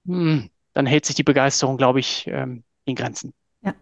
hm, 0.07 0.51
dann 0.73 0.87
hält 0.87 1.07
sich 1.07 1.15
die 1.15 1.23
Begeisterung, 1.23 1.77
glaube 1.77 2.01
ich, 2.01 2.27
ähm, 2.27 2.65
in 2.85 2.97
Grenzen. 2.97 3.33
Ja. 3.63 3.75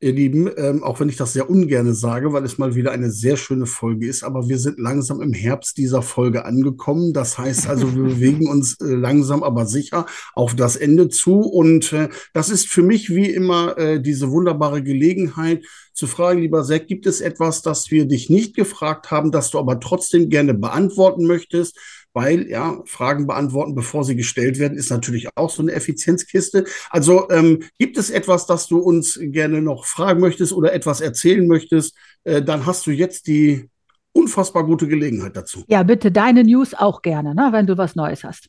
Ihr 0.00 0.12
Lieben, 0.12 0.50
ähm, 0.56 0.82
auch 0.82 1.00
wenn 1.00 1.08
ich 1.08 1.16
das 1.16 1.32
sehr 1.32 1.48
ungerne 1.48 1.94
sage, 1.94 2.32
weil 2.32 2.44
es 2.44 2.58
mal 2.58 2.74
wieder 2.74 2.92
eine 2.92 3.10
sehr 3.10 3.36
schöne 3.36 3.64
Folge 3.66 4.06
ist, 4.06 4.22
aber 4.22 4.48
wir 4.48 4.58
sind 4.58 4.78
langsam 4.78 5.22
im 5.22 5.32
Herbst 5.32 5.78
dieser 5.78 6.02
Folge 6.02 6.44
angekommen. 6.44 7.12
Das 7.12 7.38
heißt 7.38 7.68
also, 7.68 7.94
wir 7.94 8.02
bewegen 8.14 8.48
uns 8.48 8.78
äh, 8.80 8.86
langsam 8.86 9.42
aber 9.42 9.66
sicher 9.66 10.06
auf 10.34 10.54
das 10.54 10.76
Ende 10.76 11.08
zu. 11.08 11.40
Und 11.40 11.92
äh, 11.92 12.08
das 12.32 12.50
ist 12.50 12.68
für 12.68 12.82
mich 12.82 13.14
wie 13.14 13.30
immer 13.30 13.78
äh, 13.78 14.02
diese 14.02 14.30
wunderbare 14.30 14.82
Gelegenheit 14.82 15.64
zu 15.94 16.06
fragen, 16.08 16.40
lieber 16.40 16.64
Zack, 16.64 16.88
gibt 16.88 17.06
es 17.06 17.20
etwas, 17.20 17.62
das 17.62 17.90
wir 17.90 18.06
dich 18.06 18.28
nicht 18.28 18.56
gefragt 18.56 19.10
haben, 19.10 19.30
das 19.30 19.50
du 19.50 19.58
aber 19.58 19.78
trotzdem 19.78 20.28
gerne 20.28 20.52
beantworten 20.52 21.26
möchtest? 21.26 21.78
Weil 22.14 22.48
ja, 22.48 22.80
Fragen 22.86 23.26
beantworten, 23.26 23.74
bevor 23.74 24.04
sie 24.04 24.16
gestellt 24.16 24.58
werden, 24.58 24.78
ist 24.78 24.90
natürlich 24.90 25.28
auch 25.36 25.50
so 25.50 25.62
eine 25.62 25.72
Effizienzkiste. 25.72 26.64
Also 26.90 27.28
ähm, 27.30 27.64
gibt 27.78 27.98
es 27.98 28.08
etwas, 28.08 28.46
das 28.46 28.68
du 28.68 28.78
uns 28.78 29.18
gerne 29.20 29.60
noch 29.60 29.84
fragen 29.84 30.20
möchtest 30.20 30.52
oder 30.52 30.72
etwas 30.72 31.00
erzählen 31.00 31.46
möchtest, 31.46 31.96
äh, 32.22 32.40
dann 32.40 32.64
hast 32.64 32.86
du 32.86 32.92
jetzt 32.92 33.26
die 33.26 33.68
unfassbar 34.12 34.64
gute 34.64 34.86
Gelegenheit 34.86 35.36
dazu. 35.36 35.64
Ja, 35.66 35.82
bitte 35.82 36.12
deine 36.12 36.44
News 36.44 36.72
auch 36.72 37.02
gerne, 37.02 37.34
ne, 37.34 37.48
wenn 37.50 37.66
du 37.66 37.76
was 37.76 37.96
Neues 37.96 38.22
hast. 38.24 38.48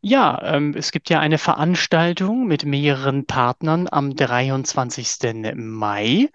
Ja, 0.00 0.40
ähm, 0.44 0.74
es 0.76 0.92
gibt 0.92 1.08
ja 1.10 1.20
eine 1.20 1.38
Veranstaltung 1.38 2.46
mit 2.46 2.64
mehreren 2.64 3.26
Partnern 3.26 3.88
am 3.90 4.14
23. 4.14 5.54
Mai. 5.56 6.28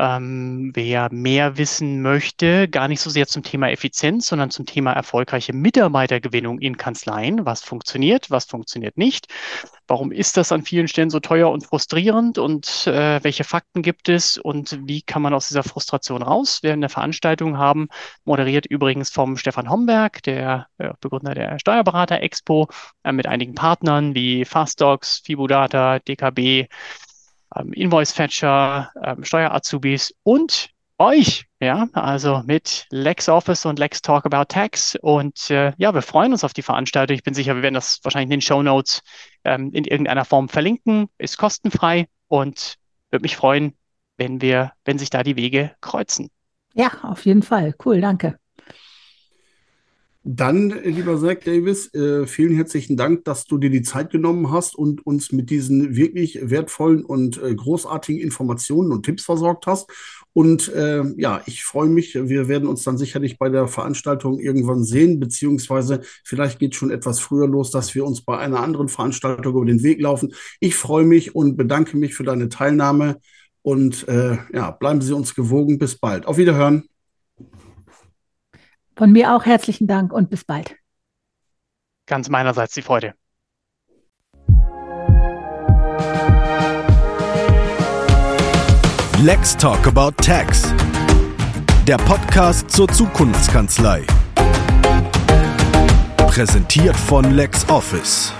Ähm, 0.00 0.70
wer 0.72 1.12
mehr 1.12 1.58
wissen 1.58 2.00
möchte, 2.00 2.68
gar 2.68 2.88
nicht 2.88 3.02
so 3.02 3.10
sehr 3.10 3.26
zum 3.26 3.42
Thema 3.42 3.68
Effizienz, 3.70 4.28
sondern 4.28 4.50
zum 4.50 4.64
Thema 4.64 4.94
erfolgreiche 4.94 5.52
Mitarbeitergewinnung 5.52 6.58
in 6.58 6.78
Kanzleien. 6.78 7.44
Was 7.44 7.62
funktioniert, 7.62 8.30
was 8.30 8.46
funktioniert 8.46 8.96
nicht? 8.96 9.26
Warum 9.86 10.10
ist 10.10 10.38
das 10.38 10.52
an 10.52 10.62
vielen 10.62 10.88
Stellen 10.88 11.10
so 11.10 11.20
teuer 11.20 11.50
und 11.50 11.66
frustrierend? 11.66 12.38
Und 12.38 12.86
äh, 12.86 13.22
welche 13.22 13.44
Fakten 13.44 13.82
gibt 13.82 14.08
es? 14.08 14.38
Und 14.38 14.78
wie 14.86 15.02
kann 15.02 15.20
man 15.20 15.34
aus 15.34 15.48
dieser 15.48 15.64
Frustration 15.64 16.22
raus? 16.22 16.62
Wir 16.62 16.72
eine 16.72 16.88
Veranstaltung 16.88 17.58
haben, 17.58 17.88
moderiert 18.24 18.64
übrigens 18.64 19.10
vom 19.10 19.36
Stefan 19.36 19.68
Homberg, 19.68 20.22
der 20.22 20.68
äh, 20.78 20.94
Begründer 21.02 21.34
der 21.34 21.58
Steuerberater 21.58 22.22
Expo, 22.22 22.70
äh, 23.02 23.12
mit 23.12 23.26
einigen 23.26 23.54
Partnern 23.54 24.14
wie 24.14 24.46
Fastdocs, 24.46 25.20
Fibudata, 25.26 25.98
DKB, 25.98 26.68
ähm, 27.56 27.72
Invoice-Fetcher, 27.72 28.90
ähm, 29.02 29.24
Steuer-Azubis 29.24 30.14
und 30.22 30.70
euch, 30.98 31.46
ja, 31.60 31.88
also 31.94 32.42
mit 32.44 32.86
LexOffice 32.90 33.64
und 33.64 33.78
Lex 33.78 34.02
Talk 34.02 34.26
About 34.26 34.46
Tax. 34.48 34.96
Und 35.00 35.50
äh, 35.50 35.72
ja, 35.78 35.94
wir 35.94 36.02
freuen 36.02 36.32
uns 36.32 36.44
auf 36.44 36.52
die 36.52 36.62
Veranstaltung. 36.62 37.14
Ich 37.14 37.22
bin 37.22 37.34
sicher, 37.34 37.54
wir 37.56 37.62
werden 37.62 37.74
das 37.74 38.00
wahrscheinlich 38.02 38.26
in 38.26 38.38
den 38.38 38.42
Show 38.42 38.62
Notes 38.62 39.02
ähm, 39.44 39.70
in 39.72 39.84
irgendeiner 39.84 40.26
Form 40.26 40.48
verlinken. 40.48 41.08
Ist 41.16 41.38
kostenfrei 41.38 42.06
und 42.28 42.74
würde 43.10 43.22
mich 43.22 43.36
freuen, 43.36 43.74
wenn 44.18 44.42
wir, 44.42 44.72
wenn 44.84 44.98
sich 44.98 45.10
da 45.10 45.22
die 45.22 45.36
Wege 45.36 45.74
kreuzen. 45.80 46.28
Ja, 46.74 46.90
auf 47.02 47.24
jeden 47.24 47.42
Fall. 47.42 47.74
Cool, 47.84 48.00
danke. 48.00 48.39
Dann, 50.22 50.68
lieber 50.84 51.18
Zach 51.18 51.38
Davis, 51.46 51.94
äh, 51.94 52.26
vielen 52.26 52.54
herzlichen 52.54 52.98
Dank, 52.98 53.24
dass 53.24 53.46
du 53.46 53.56
dir 53.56 53.70
die 53.70 53.80
Zeit 53.80 54.10
genommen 54.10 54.50
hast 54.50 54.76
und 54.76 55.06
uns 55.06 55.32
mit 55.32 55.48
diesen 55.48 55.96
wirklich 55.96 56.38
wertvollen 56.42 57.06
und 57.06 57.42
äh, 57.42 57.54
großartigen 57.54 58.20
Informationen 58.20 58.92
und 58.92 59.06
Tipps 59.06 59.24
versorgt 59.24 59.66
hast. 59.66 59.90
Und 60.34 60.68
äh, 60.74 61.04
ja, 61.16 61.40
ich 61.46 61.64
freue 61.64 61.88
mich. 61.88 62.16
Wir 62.16 62.48
werden 62.48 62.68
uns 62.68 62.82
dann 62.82 62.98
sicherlich 62.98 63.38
bei 63.38 63.48
der 63.48 63.66
Veranstaltung 63.66 64.40
irgendwann 64.40 64.84
sehen, 64.84 65.20
beziehungsweise 65.20 66.02
vielleicht 66.22 66.58
geht 66.58 66.74
schon 66.74 66.90
etwas 66.90 67.18
früher 67.18 67.48
los, 67.48 67.70
dass 67.70 67.94
wir 67.94 68.04
uns 68.04 68.20
bei 68.22 68.36
einer 68.36 68.60
anderen 68.60 68.88
Veranstaltung 68.88 69.54
über 69.54 69.64
den 69.64 69.82
Weg 69.82 70.02
laufen. 70.02 70.34
Ich 70.60 70.76
freue 70.76 71.06
mich 71.06 71.34
und 71.34 71.56
bedanke 71.56 71.96
mich 71.96 72.14
für 72.14 72.24
deine 72.24 72.50
Teilnahme. 72.50 73.16
Und 73.62 74.06
äh, 74.06 74.36
ja, 74.52 74.70
bleiben 74.70 75.00
Sie 75.00 75.14
uns 75.14 75.34
gewogen. 75.34 75.78
Bis 75.78 75.96
bald. 75.96 76.26
Auf 76.26 76.36
Wiederhören. 76.36 76.84
Von 79.00 79.12
mir 79.12 79.34
auch 79.34 79.46
herzlichen 79.46 79.86
Dank 79.86 80.12
und 80.12 80.28
bis 80.28 80.44
bald. 80.44 80.76
Ganz 82.04 82.28
meinerseits 82.28 82.74
die 82.74 82.82
Freude. 82.82 83.14
Let's 89.22 89.56
Talk 89.56 89.86
About 89.86 90.22
Tax. 90.22 90.74
Der 91.86 91.96
Podcast 91.96 92.70
zur 92.70 92.88
Zukunftskanzlei. 92.88 94.04
Präsentiert 96.26 96.94
von 96.94 97.24
LexOffice. 97.24 98.34